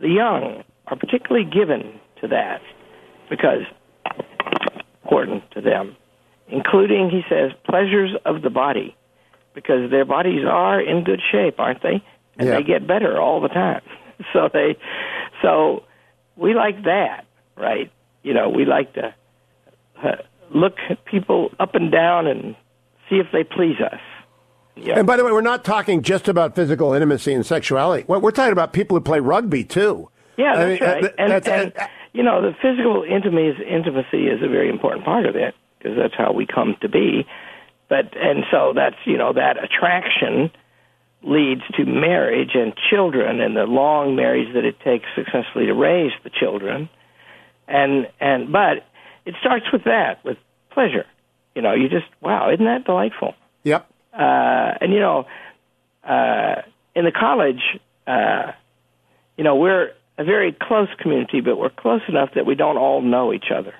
the 0.01 0.09
young 0.09 0.63
are 0.87 0.97
particularly 0.97 1.45
given 1.49 1.99
to 2.21 2.27
that 2.27 2.61
because 3.29 3.61
important 5.03 5.43
to 5.51 5.61
them, 5.61 5.95
including 6.47 7.09
he 7.09 7.21
says 7.29 7.51
pleasures 7.65 8.11
of 8.25 8.41
the 8.41 8.49
body, 8.49 8.95
because 9.53 9.89
their 9.91 10.05
bodies 10.05 10.45
are 10.47 10.81
in 10.81 11.03
good 11.03 11.21
shape, 11.31 11.59
aren't 11.59 11.81
they? 11.83 12.03
And 12.37 12.47
Yeah. 12.47 12.55
they 12.57 12.63
get 12.63 12.87
better 12.87 13.19
all 13.19 13.41
the 13.41 13.49
time. 13.49 13.81
So 14.33 14.49
they, 14.53 14.77
so 15.41 15.81
we 16.35 16.53
like 16.53 16.83
that, 16.83 17.25
right? 17.57 17.91
You 18.21 18.35
know, 18.35 18.49
we 18.49 18.65
like 18.65 18.93
to 18.93 19.15
uh, 20.03 20.17
look 20.53 20.75
at 20.91 21.03
people 21.05 21.49
up 21.59 21.73
and 21.73 21.91
down 21.91 22.27
and 22.27 22.55
see 23.09 23.15
if 23.17 23.25
they 23.33 23.43
please 23.43 23.77
us. 23.81 23.99
Yeah. 24.75 24.97
And 24.97 25.05
by 25.05 25.17
the 25.17 25.23
way, 25.25 25.31
we're 25.31 25.41
not 25.41 25.63
talking 25.65 26.01
just 26.01 26.27
about 26.27 26.55
physical 26.55 26.93
intimacy 26.93 27.33
and 27.33 27.45
sexuality. 27.45 28.05
We're, 28.07 28.19
we're 28.19 28.31
talking 28.31 28.53
about 28.53 28.73
people 28.73 28.97
who 28.97 29.01
play 29.01 29.19
rugby 29.19 29.63
too. 29.63 30.09
Yeah, 30.37 30.53
I 30.53 30.55
that's 30.65 30.81
mean, 30.81 30.89
uh, 30.89 30.93
right. 30.93 31.13
and, 31.17 31.31
that's- 31.31 31.63
and 31.77 31.89
you 32.13 32.23
know, 32.23 32.41
the 32.41 32.53
physical 32.61 33.03
intimacy, 33.03 33.63
intimacy 33.69 34.27
is 34.27 34.41
a 34.41 34.47
very 34.47 34.69
important 34.69 35.05
part 35.05 35.25
of 35.25 35.35
it 35.35 35.55
because 35.77 35.97
that's 35.97 36.13
how 36.17 36.31
we 36.33 36.45
come 36.45 36.75
to 36.81 36.89
be. 36.89 37.25
But 37.89 38.15
and 38.15 38.45
so 38.49 38.71
that's 38.73 38.95
you 39.05 39.17
know 39.17 39.33
that 39.33 39.57
attraction 39.61 40.49
leads 41.23 41.61
to 41.77 41.85
marriage 41.85 42.51
and 42.55 42.73
children 42.89 43.41
and 43.41 43.55
the 43.55 43.63
long 43.63 44.15
marriage 44.15 44.53
that 44.55 44.65
it 44.65 44.79
takes 44.79 45.05
successfully 45.15 45.65
to 45.67 45.73
raise 45.73 46.11
the 46.23 46.29
children. 46.29 46.89
And 47.67 48.07
and 48.19 48.51
but 48.51 48.85
it 49.25 49.35
starts 49.41 49.65
with 49.73 49.83
that 49.83 50.23
with 50.23 50.37
pleasure. 50.71 51.05
You 51.55 51.61
know, 51.61 51.73
you 51.73 51.89
just 51.89 52.05
wow, 52.21 52.49
isn't 52.51 52.65
that 52.65 52.85
delightful? 52.85 53.35
Yep. 53.63 53.87
Uh, 54.13 54.77
and 54.81 54.93
you 54.93 54.99
know, 54.99 55.25
uh, 56.03 56.61
in 56.95 57.05
the 57.05 57.11
college, 57.11 57.61
uh, 58.07 58.51
you 59.37 59.43
know, 59.43 59.55
we're 59.55 59.91
a 60.17 60.23
very 60.23 60.51
close 60.51 60.89
community, 60.99 61.41
but 61.41 61.57
we're 61.57 61.69
close 61.69 62.01
enough 62.07 62.29
that 62.35 62.45
we 62.45 62.55
don't 62.55 62.77
all 62.77 63.01
know 63.01 63.33
each 63.33 63.51
other. 63.55 63.73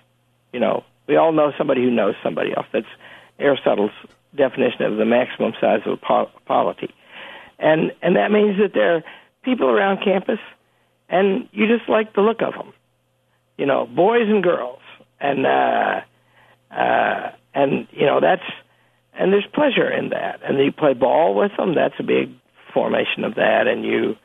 You 0.54 0.60
know, 0.60 0.84
we 1.08 1.16
all 1.18 1.32
know 1.32 1.52
somebody 1.58 1.84
who 1.84 1.92
knows 1.92 2.16
somebody 2.24 2.52
else. 2.56 2.68
That's 2.72 2.88
Aristotle's 3.40 3.92
definition 4.36 4.84
of 4.84 4.98
the 4.98 5.06
maximum 5.06 5.54
size 5.60 5.82
of 5.86 6.00
a 6.02 6.26
polity, 6.46 6.94
and 7.60 7.92
and 8.02 8.16
that 8.16 8.32
means 8.32 8.58
that 8.60 8.74
there 8.74 8.96
are 8.96 9.04
people 9.44 9.70
around 9.70 10.04
campus, 10.04 10.40
and 11.10 11.48
you 11.52 11.68
just 11.68 11.90
like 11.90 12.14
the 12.14 12.22
look 12.22 12.42
of 12.42 12.54
them. 12.54 12.74
You 13.58 13.66
know, 13.66 13.86
boys 13.86 14.28
and 14.28 14.42
girls, 14.42 14.80
and 15.20 15.46
uh, 15.46 16.02
uh, 16.72 17.32
and 17.54 17.88
you 17.92 18.06
know 18.06 18.20
that's 18.20 18.44
and 19.22 19.32
there's 19.32 19.46
pleasure 19.54 19.90
in 19.90 20.10
that. 20.10 20.42
And 20.44 20.58
you 20.58 20.72
play 20.72 20.94
ball 20.94 21.36
with 21.36 21.52
them. 21.58 21.76
That's 21.76 21.94
a 22.00 22.04
big 22.04 22.32
formation 22.74 23.24
of 23.24 23.36
that. 23.36 23.68
And 23.68 23.86
you 23.86 24.16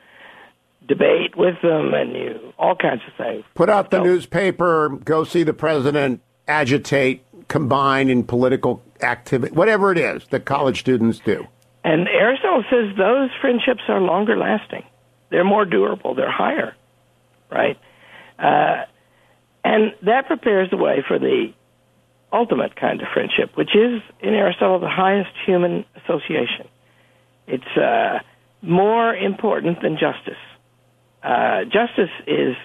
debate 0.88 1.37
with 1.37 1.61
them, 1.62 1.92
and 1.94 2.12
you 2.12 2.52
all 2.59 2.76
kinds 2.76 3.02
of 3.06 3.12
things. 3.14 3.44
Put 3.54 3.68
out 3.68 3.90
the 3.90 3.98
So- 3.98 4.04
newspaper, 4.04 4.88
go 5.04 5.24
see 5.24 5.42
the 5.42 5.52
president, 5.52 6.20
agitate, 6.48 7.22
combine 7.48 8.09
in 8.09 8.24
political 8.24 8.82
activity, 9.02 9.54
whatever 9.54 9.92
it 9.92 9.98
is 9.98 10.26
that 10.28 10.44
college 10.44 10.80
students 10.80 11.18
do. 11.18 11.46
And 11.85 12.09
Aristotle 12.09 12.64
says 12.70 12.96
those 12.96 13.30
friendships 13.40 13.82
are 13.88 14.00
longer 14.00 14.37
lasting. 14.37 14.85
They're 15.30 15.44
more 15.44 15.64
durable. 15.64 16.14
They're 16.14 16.30
higher, 16.30 16.74
right? 17.50 17.76
Uh, 18.38 18.85
and 19.64 19.92
that 20.02 20.26
prepares 20.26 20.70
the 20.70 20.76
way 20.76 21.04
for 21.06 21.18
the 21.18 21.52
ultimate 22.32 22.76
kind 22.76 23.00
of 23.00 23.08
friendship, 23.12 23.56
which 23.56 23.74
is, 23.74 24.02
in 24.20 24.34
Aristotle, 24.34 24.78
the 24.80 24.88
highest 24.88 25.30
human 25.46 25.84
association. 26.04 26.68
It's 27.46 27.76
uh, 27.76 28.18
more 28.62 29.14
important 29.14 29.80
than 29.82 29.96
justice. 29.98 30.38
Uh, 31.22 31.64
justice 31.64 32.10
is 32.26 32.56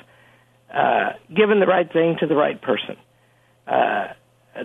uh, 0.74 1.13
given 1.36 1.60
the 1.60 1.67
right 1.67 1.91
thing 1.91 2.17
to 2.19 2.28
the 2.28 2.36
right 2.36 2.60
person. 2.62 2.97
Uh, 3.67 4.08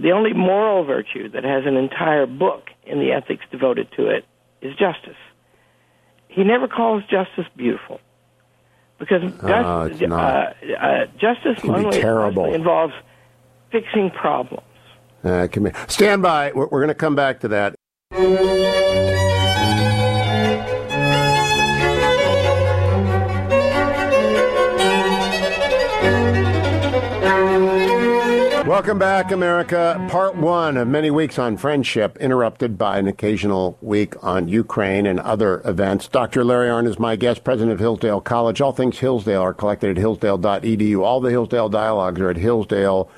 the 0.00 0.10
only 0.12 0.32
moral 0.32 0.84
virtue 0.84 1.28
that 1.30 1.44
has 1.44 1.64
an 1.66 1.76
entire 1.76 2.26
book 2.26 2.64
in 2.84 2.98
the 2.98 3.12
ethics 3.12 3.44
devoted 3.50 3.88
to 3.96 4.08
it 4.08 4.24
is 4.60 4.74
justice. 4.76 5.16
He 6.28 6.42
never 6.44 6.68
calls 6.68 7.02
justice 7.04 7.46
beautiful 7.56 8.00
because 8.98 9.22
Ah. 9.42 9.82
Uh, 9.84 10.74
uh, 10.74 11.06
justice 11.18 11.62
be 11.62 11.68
only- 11.68 12.00
terrible. 12.00 12.42
mostly 12.44 12.54
involves 12.54 12.94
fixing 13.70 14.10
problems. 14.10 14.64
Uh. 15.26 15.48
Stand 15.88 16.22
by. 16.22 16.52
We're, 16.54 16.66
we're 16.66 16.80
going 16.80 16.88
to 16.88 16.94
come 16.94 17.16
back 17.16 17.40
to 17.40 17.48
that. 17.48 17.74
Welcome 28.66 28.98
back, 28.98 29.30
America. 29.30 30.04
Part 30.10 30.36
one 30.36 30.76
of 30.76 30.88
many 30.88 31.10
weeks 31.10 31.38
on 31.38 31.56
friendship, 31.56 32.16
interrupted 32.18 32.76
by 32.76 32.98
an 32.98 33.06
occasional 33.06 33.78
week 33.80 34.14
on 34.24 34.48
Ukraine 34.48 35.06
and 35.06 35.20
other 35.20 35.62
events. 35.64 36.08
Dr. 36.08 36.44
Larry 36.44 36.68
Arnn 36.68 36.86
is 36.86 36.98
my 36.98 37.16
guest, 37.16 37.44
president 37.44 37.72
of 37.72 37.78
Hillsdale 37.78 38.20
College. 38.20 38.60
All 38.60 38.72
things 38.72 38.98
Hillsdale 38.98 39.40
are 39.40 39.54
collected 39.54 39.90
at 39.90 39.96
hillsdale.edu. 39.96 41.00
All 41.00 41.20
the 41.20 41.30
Hillsdale 41.30 41.68
dialogues 41.68 42.20
are 42.20 42.30
at 42.30 42.36
Hillsdale. 42.36 43.08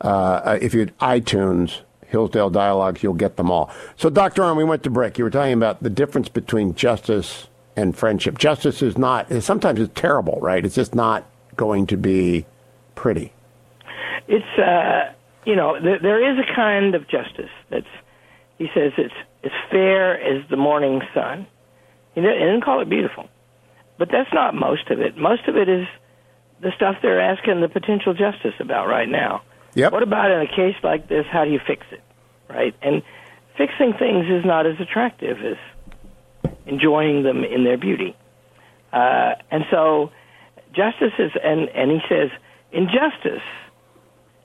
Uh, 0.00 0.58
if 0.60 0.74
you 0.74 0.86
iTunes 1.00 1.80
Hillsdale 2.06 2.50
dialogues, 2.50 3.02
you'll 3.02 3.14
get 3.14 3.36
them 3.36 3.50
all. 3.50 3.70
So, 3.96 4.10
Dr. 4.10 4.42
Arnn, 4.42 4.56
we 4.56 4.64
went 4.64 4.82
to 4.84 4.90
break. 4.90 5.18
You 5.18 5.24
were 5.24 5.30
talking 5.30 5.54
about 5.54 5.82
the 5.82 5.90
difference 5.90 6.28
between 6.28 6.74
justice 6.74 7.48
and 7.74 7.96
friendship. 7.96 8.38
Justice 8.38 8.80
is 8.82 8.96
not, 8.96 9.30
sometimes 9.42 9.80
it's 9.80 9.92
terrible, 9.98 10.38
right? 10.40 10.64
It's 10.64 10.74
just 10.74 10.94
not 10.94 11.26
going 11.56 11.86
to 11.88 11.96
be 11.96 12.46
pretty. 12.94 13.32
It's 14.28 14.58
uh, 14.58 15.12
you 15.44 15.54
know 15.54 15.80
there, 15.80 15.98
there 16.00 16.32
is 16.32 16.38
a 16.38 16.54
kind 16.54 16.94
of 16.94 17.08
justice 17.08 17.50
that's 17.70 17.86
he 18.58 18.66
says 18.74 18.92
it's 18.98 19.14
as 19.44 19.52
fair 19.70 20.20
as 20.20 20.48
the 20.50 20.56
morning 20.56 21.00
sun. 21.14 21.46
He 22.14 22.22
didn't 22.22 22.62
call 22.62 22.80
it 22.80 22.88
beautiful, 22.88 23.28
but 23.98 24.08
that's 24.10 24.32
not 24.32 24.54
most 24.54 24.90
of 24.90 25.00
it. 25.00 25.16
Most 25.16 25.46
of 25.46 25.56
it 25.56 25.68
is 25.68 25.86
the 26.60 26.72
stuff 26.74 26.96
they're 27.02 27.20
asking 27.20 27.60
the 27.60 27.68
potential 27.68 28.14
justice 28.14 28.54
about 28.58 28.88
right 28.88 29.08
now. 29.08 29.42
Yep. 29.76 29.92
What 29.92 30.02
about 30.02 30.30
in 30.30 30.40
a 30.40 30.46
case 30.46 30.74
like 30.82 31.06
this? 31.06 31.26
How 31.30 31.44
do 31.44 31.50
you 31.50 31.60
fix 31.64 31.86
it? 31.92 32.02
Right? 32.48 32.74
And 32.80 33.02
fixing 33.58 33.92
things 33.92 34.24
is 34.26 34.44
not 34.44 34.66
as 34.66 34.80
attractive 34.80 35.36
as 35.44 36.52
enjoying 36.64 37.22
them 37.22 37.44
in 37.44 37.62
their 37.64 37.76
beauty. 37.76 38.16
Uh, 38.90 39.34
and 39.50 39.64
so 39.70 40.12
justice 40.74 41.12
is, 41.18 41.32
and, 41.44 41.68
and 41.68 41.90
he 41.90 42.00
says, 42.08 42.30
in 42.72 42.86
justice, 42.86 43.42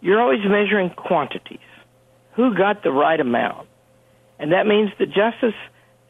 you're 0.01 0.19
always 0.19 0.41
measuring 0.43 0.89
quantities. 0.89 1.59
Who 2.35 2.53
got 2.53 2.83
the 2.83 2.91
right 2.91 3.19
amount? 3.19 3.69
And 4.37 4.51
that 4.51 4.67
means 4.67 4.89
that 4.99 5.07
justice 5.07 5.55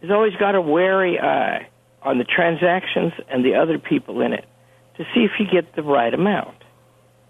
has 0.01 0.09
always 0.09 0.33
got 0.37 0.55
a 0.55 0.61
wary 0.61 1.19
eye 1.19 1.67
on 2.01 2.17
the 2.17 2.23
transactions 2.23 3.13
and 3.29 3.45
the 3.45 3.55
other 3.55 3.77
people 3.77 4.21
in 4.21 4.33
it 4.33 4.45
to 4.97 5.03
see 5.13 5.21
if 5.21 5.31
you 5.39 5.45
get 5.51 5.75
the 5.75 5.83
right 5.83 6.13
amount, 6.13 6.57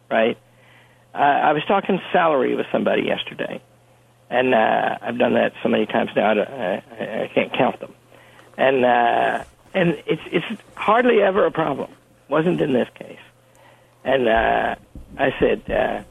right? 0.10 0.38
Uh, 1.14 1.18
I 1.18 1.54
was 1.54 1.64
talking 1.66 2.00
salary 2.12 2.56
with 2.56 2.68
somebody 2.72 3.04
yesterday, 3.04 3.62
and 4.30 4.54
uh, 4.54 4.98
I've 5.02 5.18
done 5.18 5.34
that 5.34 5.54
so 5.62 5.70
many 5.70 5.86
times 5.86 6.12
now 6.16 6.32
I, 6.32 6.40
I, 6.40 7.24
I 7.24 7.32
can't 7.34 7.52
count 7.54 7.80
them. 7.80 7.94
And 8.58 8.86
uh, 8.86 9.44
and 9.74 10.02
it's 10.06 10.22
it's 10.32 10.62
hardly 10.76 11.22
ever 11.22 11.46
a 11.46 11.52
problem. 11.52 11.92
Wasn't 12.30 12.62
in 12.62 12.74
this 12.74 12.88
case. 12.96 13.20
And 14.04 14.28
uh, 14.28 14.76
I 15.18 15.34
said, 15.40 15.70
uh, 15.70 16.04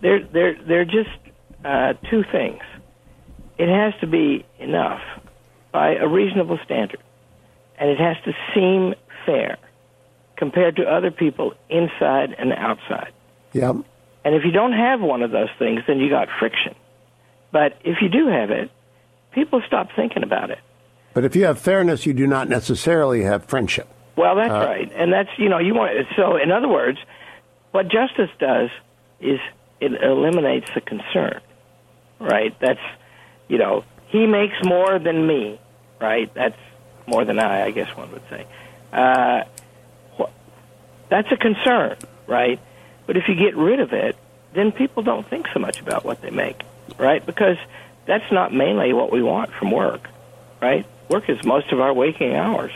there 0.00 0.20
there 0.20 0.54
there 0.54 0.80
are 0.80 0.84
just 0.84 1.10
uh, 1.64 1.94
two 2.08 2.22
things. 2.30 2.62
It 3.58 3.68
has 3.68 3.98
to 4.00 4.06
be 4.06 4.44
enough 4.58 5.02
by 5.72 5.96
a 5.96 6.06
reasonable 6.06 6.58
standard, 6.64 7.00
and 7.78 7.90
it 7.90 7.98
has 7.98 8.16
to 8.24 8.32
seem 8.54 8.94
fair 9.24 9.56
compared 10.36 10.76
to 10.76 10.84
other 10.84 11.10
people 11.10 11.54
inside 11.68 12.34
and 12.38 12.52
outside. 12.52 13.12
Yep. 13.52 13.76
And 14.26 14.34
if 14.34 14.44
you 14.44 14.50
don't 14.50 14.72
have 14.72 15.00
one 15.00 15.22
of 15.22 15.30
those 15.30 15.50
things, 15.56 15.82
then 15.86 16.00
you 16.00 16.10
got 16.10 16.26
friction. 16.40 16.74
But 17.52 17.78
if 17.84 17.98
you 18.02 18.08
do 18.08 18.26
have 18.26 18.50
it, 18.50 18.72
people 19.30 19.62
stop 19.68 19.90
thinking 19.94 20.24
about 20.24 20.50
it. 20.50 20.58
But 21.14 21.24
if 21.24 21.36
you 21.36 21.44
have 21.44 21.60
fairness, 21.60 22.06
you 22.06 22.12
do 22.12 22.26
not 22.26 22.48
necessarily 22.48 23.22
have 23.22 23.44
friendship. 23.44 23.86
Well, 24.16 24.34
that's 24.34 24.50
uh, 24.50 24.66
right, 24.66 24.90
and 24.96 25.12
that's 25.12 25.28
you 25.38 25.48
know 25.48 25.58
you 25.58 25.74
want 25.74 25.92
so. 26.16 26.36
In 26.38 26.50
other 26.50 26.66
words, 26.66 26.98
what 27.70 27.86
justice 27.86 28.30
does 28.40 28.70
is 29.20 29.38
it 29.78 29.92
eliminates 30.02 30.70
the 30.74 30.80
concern, 30.80 31.40
right? 32.18 32.52
That's 32.58 32.80
you 33.46 33.58
know 33.58 33.84
he 34.08 34.26
makes 34.26 34.56
more 34.64 34.98
than 34.98 35.24
me, 35.24 35.60
right? 36.00 36.34
That's 36.34 36.58
more 37.06 37.24
than 37.24 37.38
I, 37.38 37.66
I 37.66 37.70
guess 37.70 37.96
one 37.96 38.10
would 38.10 38.28
say. 38.28 38.44
Uh, 38.92 39.44
that's 41.10 41.30
a 41.30 41.36
concern, 41.36 41.96
right? 42.26 42.58
But 43.06 43.16
if 43.16 43.28
you 43.28 43.34
get 43.34 43.56
rid 43.56 43.80
of 43.80 43.92
it, 43.92 44.16
then 44.52 44.72
people 44.72 45.02
don't 45.02 45.28
think 45.28 45.46
so 45.52 45.60
much 45.60 45.80
about 45.80 46.04
what 46.04 46.22
they 46.22 46.30
make, 46.30 46.62
right? 46.98 47.24
Because 47.24 47.56
that's 48.06 48.30
not 48.32 48.52
mainly 48.52 48.92
what 48.92 49.12
we 49.12 49.22
want 49.22 49.52
from 49.52 49.70
work, 49.70 50.08
right? 50.60 50.86
Work 51.08 51.28
is 51.28 51.44
most 51.44 51.72
of 51.72 51.80
our 51.80 51.92
waking 51.92 52.34
hours. 52.34 52.72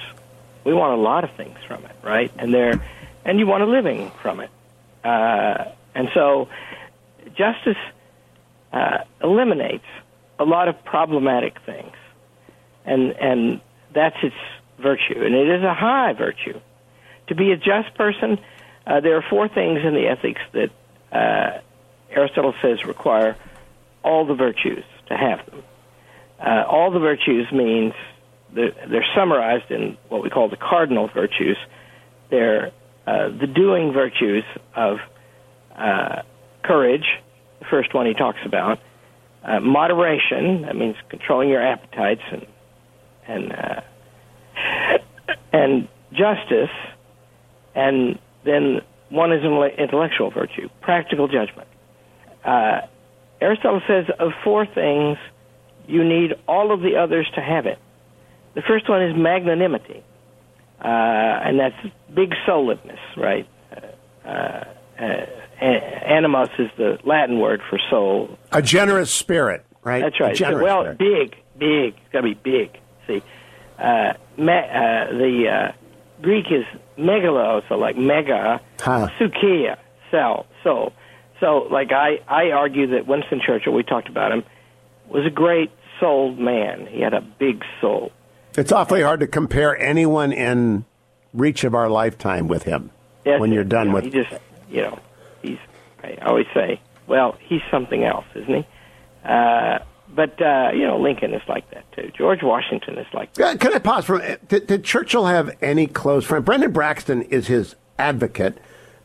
We 0.64 0.74
want 0.74 0.98
a 0.98 1.02
lot 1.02 1.24
of 1.24 1.30
things 1.32 1.58
from 1.66 1.84
it, 1.84 1.96
right? 2.02 2.30
And 2.36 2.52
there, 2.52 2.80
and 3.24 3.38
you 3.38 3.46
want 3.46 3.62
a 3.62 3.66
living 3.66 4.10
from 4.22 4.40
it. 4.40 4.50
Uh, 5.02 5.64
and 5.94 6.08
so, 6.14 6.48
justice 7.34 7.78
uh, 8.72 8.98
eliminates 9.22 9.86
a 10.38 10.44
lot 10.44 10.68
of 10.68 10.84
problematic 10.84 11.58
things, 11.64 11.96
and 12.84 13.12
and 13.12 13.60
that's 13.92 14.16
its 14.22 14.36
virtue, 14.78 15.22
and 15.24 15.34
it 15.34 15.48
is 15.48 15.62
a 15.62 15.74
high 15.74 16.12
virtue. 16.12 16.60
To 17.28 17.34
be 17.34 17.52
a 17.52 17.56
just 17.56 17.94
person, 17.94 18.38
uh, 18.86 19.00
there 19.00 19.16
are 19.16 19.24
four 19.28 19.48
things 19.48 19.80
in 19.84 19.94
the 19.94 20.06
ethics 20.08 20.40
that 20.52 20.70
uh, 21.12 21.60
Aristotle 22.10 22.54
says 22.62 22.84
require 22.84 23.36
all 24.02 24.26
the 24.26 24.34
virtues 24.34 24.84
to 25.08 25.16
have 25.16 25.44
them. 25.46 25.62
Uh, 26.38 26.64
all 26.66 26.90
the 26.90 26.98
virtues 26.98 27.50
means 27.52 27.92
they're, 28.52 28.72
they're, 28.88 29.06
summarized 29.14 29.70
in 29.70 29.98
what 30.08 30.22
we 30.22 30.30
call 30.30 30.48
the 30.48 30.56
cardinal 30.56 31.08
virtues. 31.08 31.58
They're 32.30 32.72
uh, 33.06 33.28
the 33.28 33.46
doing 33.46 33.92
virtues 33.92 34.44
of 34.74 34.98
uh, 35.76 36.22
courage, 36.62 37.06
the 37.58 37.66
first 37.66 37.92
one 37.92 38.06
he 38.06 38.14
talks 38.14 38.40
about, 38.44 38.80
moderation, 39.62 40.62
that 40.62 40.76
means 40.76 40.96
controlling 41.08 41.48
your 41.48 41.62
appetites 41.62 42.22
and 42.30 42.46
and 43.26 43.82
and 45.52 45.88
justice, 46.12 46.70
and 47.74 48.18
then 48.44 48.80
one 49.10 49.32
is 49.32 49.44
an 49.44 49.52
intellectual 49.78 50.30
virtue, 50.30 50.68
practical 50.80 51.28
judgment. 51.28 51.68
Uh, 52.44 52.82
Aristotle 53.40 53.82
says 53.86 54.06
of 54.18 54.32
four 54.44 54.66
things, 54.66 55.18
you 55.86 56.04
need 56.04 56.34
all 56.46 56.72
of 56.72 56.80
the 56.80 56.96
others 56.96 57.28
to 57.34 57.40
have 57.40 57.66
it. 57.66 57.78
The 58.54 58.62
first 58.62 58.88
one 58.88 59.02
is 59.02 59.16
magnanimity, 59.16 60.02
uh, 60.80 60.86
and 60.86 61.58
that's 61.58 61.76
big 62.12 62.32
souledness, 62.46 62.98
right? 63.16 63.48
Uh, 64.24 64.28
uh, 64.28 64.64
uh 65.00 65.26
is 66.58 66.70
the 66.76 66.98
Latin 67.04 67.38
word 67.38 67.60
for 67.68 67.78
soul. 67.90 68.38
A 68.52 68.62
generous 68.62 69.12
spirit, 69.12 69.64
right? 69.82 70.02
That's 70.02 70.18
right. 70.20 70.36
So, 70.36 70.62
well, 70.62 70.82
spirit. 70.82 70.98
big, 70.98 71.36
big. 71.58 71.94
It's 71.94 72.12
got 72.12 72.22
to 72.22 72.22
be 72.22 72.34
big. 72.34 72.78
See, 73.06 73.22
uh, 73.78 74.14
me, 74.36 74.52
uh, 74.52 75.12
the 75.12 75.48
uh, 75.48 75.72
Greek 76.22 76.46
is 76.50 76.64
megalo, 76.98 77.66
so 77.68 77.76
like 77.76 77.96
mega, 77.96 78.60
huh. 78.80 79.08
sukia, 79.18 79.76
cell, 80.10 80.46
soul. 80.62 80.92
So, 81.40 81.66
like 81.70 81.90
I, 81.92 82.20
I 82.28 82.50
argue 82.50 82.88
that 82.88 83.06
Winston 83.06 83.40
Churchill, 83.44 83.72
we 83.72 83.82
talked 83.82 84.08
about 84.08 84.30
him, 84.30 84.44
was 85.08 85.24
a 85.26 85.30
great 85.30 85.70
souled 85.98 86.38
man. 86.38 86.86
He 86.86 87.00
had 87.00 87.14
a 87.14 87.22
big 87.22 87.64
soul. 87.80 88.12
It's 88.56 88.72
awfully 88.72 89.02
hard 89.02 89.20
to 89.20 89.26
compare 89.26 89.76
anyone 89.78 90.32
in 90.32 90.84
reach 91.32 91.64
of 91.64 91.74
our 91.74 91.88
lifetime 91.88 92.48
with 92.48 92.64
him. 92.64 92.90
Yes, 93.24 93.40
when 93.40 93.52
you're 93.52 93.64
done 93.64 93.86
you 93.86 93.92
know, 93.92 93.94
with, 93.94 94.04
he 94.04 94.10
just, 94.10 94.34
you 94.70 94.82
know, 94.82 94.98
he's. 95.42 95.58
I 96.02 96.16
always 96.22 96.46
say, 96.54 96.80
well, 97.06 97.36
he's 97.40 97.60
something 97.70 98.04
else, 98.04 98.24
isn't 98.34 98.54
he? 98.54 98.66
Uh, 99.24 99.80
but 100.14 100.40
uh, 100.40 100.70
you 100.72 100.86
know, 100.86 100.98
Lincoln 100.98 101.34
is 101.34 101.42
like 101.48 101.70
that 101.70 101.90
too. 101.92 102.10
George 102.16 102.42
Washington 102.42 102.98
is 102.98 103.06
like 103.12 103.32
that. 103.34 103.60
Can 103.60 103.72
I 103.74 103.78
pause 103.78 104.04
for? 104.04 104.38
Did, 104.48 104.66
did 104.66 104.84
Churchill 104.84 105.26
have 105.26 105.56
any 105.62 105.86
close 105.86 106.24
friend? 106.24 106.44
Brendan 106.44 106.72
Bracken 106.72 107.22
is 107.22 107.46
his 107.46 107.74
advocate. 107.98 108.58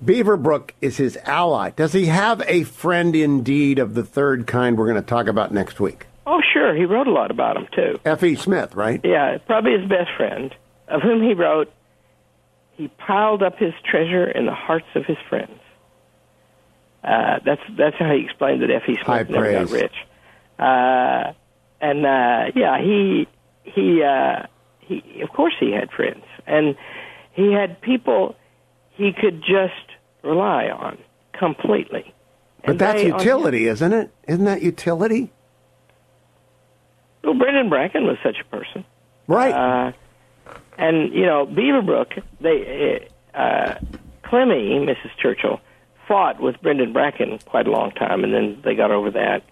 Beaverbrook 0.03 0.71
is 0.81 0.97
his 0.97 1.17
ally. 1.23 1.69
Does 1.71 1.93
he 1.93 2.07
have 2.07 2.41
a 2.47 2.63
friend 2.63 3.15
indeed 3.15 3.79
of 3.79 3.93
the 3.93 4.03
third 4.03 4.45
kind 4.45 4.77
we're 4.77 4.87
going 4.87 5.01
to 5.01 5.07
talk 5.07 5.27
about 5.27 5.53
next 5.53 5.79
week? 5.79 6.05
Oh, 6.27 6.41
sure. 6.53 6.75
He 6.75 6.85
wrote 6.85 7.07
a 7.07 7.11
lot 7.11 7.31
about 7.31 7.55
him, 7.55 7.67
too. 7.73 7.99
F.E. 8.03 8.35
Smith, 8.35 8.75
right? 8.75 8.99
Yeah, 9.03 9.37
probably 9.45 9.79
his 9.79 9.87
best 9.87 10.09
friend, 10.17 10.53
of 10.87 11.01
whom 11.01 11.21
he 11.21 11.33
wrote, 11.33 11.71
He 12.73 12.87
piled 12.87 13.41
up 13.41 13.57
his 13.57 13.73
treasure 13.89 14.25
in 14.29 14.45
the 14.45 14.53
hearts 14.53 14.87
of 14.95 15.05
his 15.05 15.17
friends. 15.29 15.59
Uh, 17.03 17.39
that's 17.45 17.61
that's 17.77 17.95
how 17.97 18.11
he 18.11 18.23
explained 18.25 18.63
that 18.63 18.71
F.E. 18.71 18.95
Smith 18.95 19.05
High 19.05 19.23
never 19.23 19.33
praise. 19.39 19.69
got 19.69 19.71
rich. 19.71 19.93
Uh, 20.57 21.33
and 21.81 22.05
uh, 22.05 22.51
yeah, 22.55 22.81
he 22.81 23.27
he 23.63 24.03
uh, 24.03 24.47
he. 24.79 25.21
Of 25.21 25.29
course, 25.29 25.53
he 25.59 25.71
had 25.71 25.91
friends, 25.91 26.23
and 26.47 26.75
he 27.33 27.51
had 27.51 27.81
people 27.81 28.35
he 28.91 29.11
could 29.11 29.41
just 29.41 29.73
rely 30.23 30.69
on 30.69 30.97
completely. 31.33 32.13
But 32.65 32.79
that's 32.79 33.03
utility, 33.03 33.67
isn't 33.67 33.93
it? 33.93 34.11
Isn't 34.27 34.45
that 34.45 34.61
utility? 34.61 35.31
Well, 37.23 37.35
Brendan 37.35 37.69
Bracken 37.69 38.05
was 38.05 38.17
such 38.23 38.37
a 38.39 38.45
person, 38.45 38.85
right? 39.27 39.53
Uh, 39.53 39.91
and 40.77 41.13
you 41.13 41.25
know, 41.25 41.45
Beaverbrook, 41.45 42.21
they 42.39 43.09
uh, 43.33 43.75
Clemmy, 44.23 44.79
Mrs. 44.79 45.11
Churchill, 45.21 45.59
fought 46.07 46.39
with 46.39 46.59
Brendan 46.61 46.93
Bracken 46.93 47.39
quite 47.45 47.67
a 47.67 47.71
long 47.71 47.91
time, 47.91 48.23
and 48.23 48.33
then 48.33 48.61
they 48.63 48.75
got 48.75 48.91
over 48.91 49.11
that. 49.11 49.43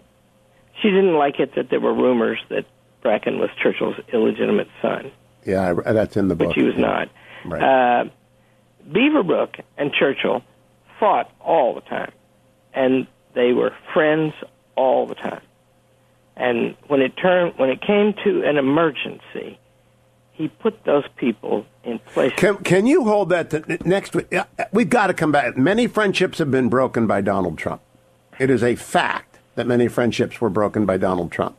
She 0.82 0.90
didn't 0.90 1.14
like 1.14 1.40
it 1.40 1.54
that 1.56 1.70
there 1.70 1.80
were 1.80 1.94
rumors 1.94 2.38
that 2.50 2.66
Bracken 3.02 3.38
was 3.38 3.50
Churchill's 3.62 3.96
illegitimate 4.12 4.68
son. 4.82 5.10
Yeah, 5.44 5.74
that's 5.74 6.16
in 6.16 6.28
the 6.28 6.34
book. 6.34 6.48
But 6.48 6.56
he 6.56 6.62
was 6.62 6.74
yeah. 6.74 6.80
not. 6.80 7.08
Right. 7.44 7.62
Uh, 7.62 8.04
Beaverbrook 8.90 9.60
and 9.76 9.92
Churchill 9.92 10.42
fought 10.98 11.30
all 11.40 11.74
the 11.74 11.80
time, 11.82 12.12
and 12.72 13.06
they 13.34 13.52
were 13.52 13.74
friends 13.92 14.34
all 14.76 15.06
the 15.06 15.14
time. 15.14 15.42
And 16.36 16.76
when 16.88 17.00
it 17.00 17.16
turned, 17.16 17.58
when 17.58 17.70
it 17.70 17.80
came 17.80 18.14
to 18.24 18.42
an 18.42 18.56
emergency, 18.56 19.58
he 20.32 20.48
put 20.48 20.84
those 20.84 21.04
people 21.16 21.64
in 21.84 22.00
place. 22.00 22.32
Can, 22.36 22.56
can 22.64 22.86
you 22.86 23.04
hold 23.04 23.28
that 23.28 23.50
to 23.50 23.78
next 23.88 24.16
week? 24.16 24.32
We've 24.72 24.90
got 24.90 25.06
to 25.06 25.14
come 25.14 25.30
back. 25.30 25.56
Many 25.56 25.86
friendships 25.86 26.38
have 26.38 26.50
been 26.50 26.68
broken 26.68 27.06
by 27.06 27.20
Donald 27.20 27.56
Trump. 27.56 27.82
It 28.40 28.50
is 28.50 28.64
a 28.64 28.74
fact 28.74 29.33
that 29.54 29.66
many 29.66 29.88
friendships 29.88 30.40
were 30.40 30.50
broken 30.50 30.86
by 30.86 30.96
Donald 30.96 31.32
Trump. 31.32 31.56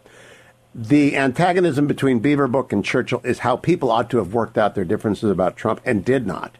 The 0.73 1.15
antagonism 1.15 1.87
between 1.87 2.21
Beaverbrook 2.21 2.73
and 2.73 2.83
Churchill 2.83 3.21
is 3.23 3.39
how 3.39 3.55
people 3.55 3.91
ought 3.91 4.09
to 4.09 4.17
have 4.17 4.33
worked 4.33 4.57
out 4.57 4.75
their 4.75 4.83
differences 4.83 5.31
about 5.31 5.55
Trump 5.55 5.79
and 5.85 6.03
did 6.03 6.27
not 6.27 6.57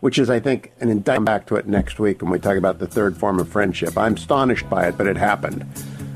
which 0.00 0.18
is, 0.18 0.30
I 0.30 0.40
think, 0.40 0.72
an 0.80 0.88
indictment 0.88 1.26
back 1.26 1.46
to 1.46 1.56
it 1.56 1.66
next 1.66 1.98
week 1.98 2.22
when 2.22 2.30
we 2.30 2.38
talk 2.38 2.56
about 2.56 2.78
the 2.78 2.86
third 2.86 3.16
form 3.16 3.38
of 3.38 3.48
friendship. 3.48 3.96
I'm 3.96 4.14
astonished 4.14 4.68
by 4.68 4.88
it, 4.88 4.98
but 4.98 5.06
it 5.06 5.16
happened. 5.16 5.66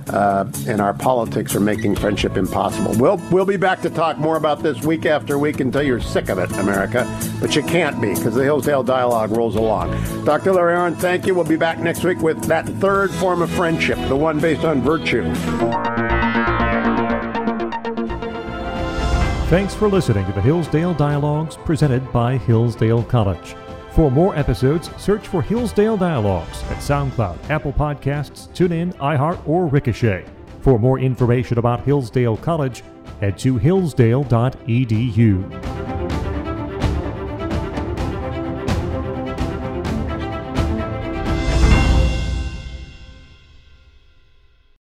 Uh, 0.08 0.44
and 0.66 0.80
our 0.80 0.94
politics 0.94 1.54
are 1.54 1.60
making 1.60 1.96
friendship 1.96 2.36
impossible. 2.36 2.94
We'll, 2.98 3.16
we'll 3.30 3.44
be 3.44 3.56
back 3.56 3.80
to 3.82 3.90
talk 3.90 4.18
more 4.18 4.36
about 4.36 4.62
this 4.62 4.82
week 4.82 5.06
after 5.06 5.38
week 5.38 5.60
until 5.60 5.82
you're 5.82 6.00
sick 6.00 6.28
of 6.28 6.38
it, 6.38 6.50
America. 6.52 7.04
But 7.40 7.56
you 7.56 7.62
can't 7.62 8.00
be 8.00 8.14
because 8.14 8.34
the 8.34 8.44
Hillsdale 8.44 8.82
Dialogue 8.82 9.30
rolls 9.30 9.56
along. 9.56 9.90
Dr. 10.24 10.52
Larry 10.52 10.74
Arnn, 10.74 10.96
thank 10.96 11.26
you. 11.26 11.34
We'll 11.34 11.44
be 11.44 11.56
back 11.56 11.78
next 11.78 12.04
week 12.04 12.20
with 12.20 12.44
that 12.44 12.68
third 12.68 13.10
form 13.12 13.42
of 13.42 13.50
friendship, 13.50 13.98
the 14.08 14.16
one 14.16 14.40
based 14.40 14.64
on 14.64 14.82
virtue. 14.82 15.24
Thanks 19.48 19.74
for 19.74 19.88
listening 19.88 20.26
to 20.26 20.32
the 20.32 20.40
Hillsdale 20.40 20.94
Dialogues 20.94 21.56
presented 21.64 22.10
by 22.12 22.38
Hillsdale 22.38 23.04
College. 23.04 23.54
For 23.94 24.10
more 24.10 24.34
episodes, 24.34 24.90
search 25.00 25.28
for 25.28 25.40
Hillsdale 25.40 25.96
Dialogues 25.96 26.64
at 26.64 26.78
SoundCloud, 26.78 27.48
Apple 27.48 27.72
Podcasts, 27.72 28.48
TuneIn, 28.48 28.92
iHeart, 28.96 29.46
or 29.46 29.68
Ricochet. 29.68 30.24
For 30.62 30.80
more 30.80 30.98
information 30.98 31.58
about 31.58 31.84
Hillsdale 31.84 32.38
College, 32.38 32.82
head 33.20 33.38
to 33.38 33.56
hillsdale.edu. 33.56 35.93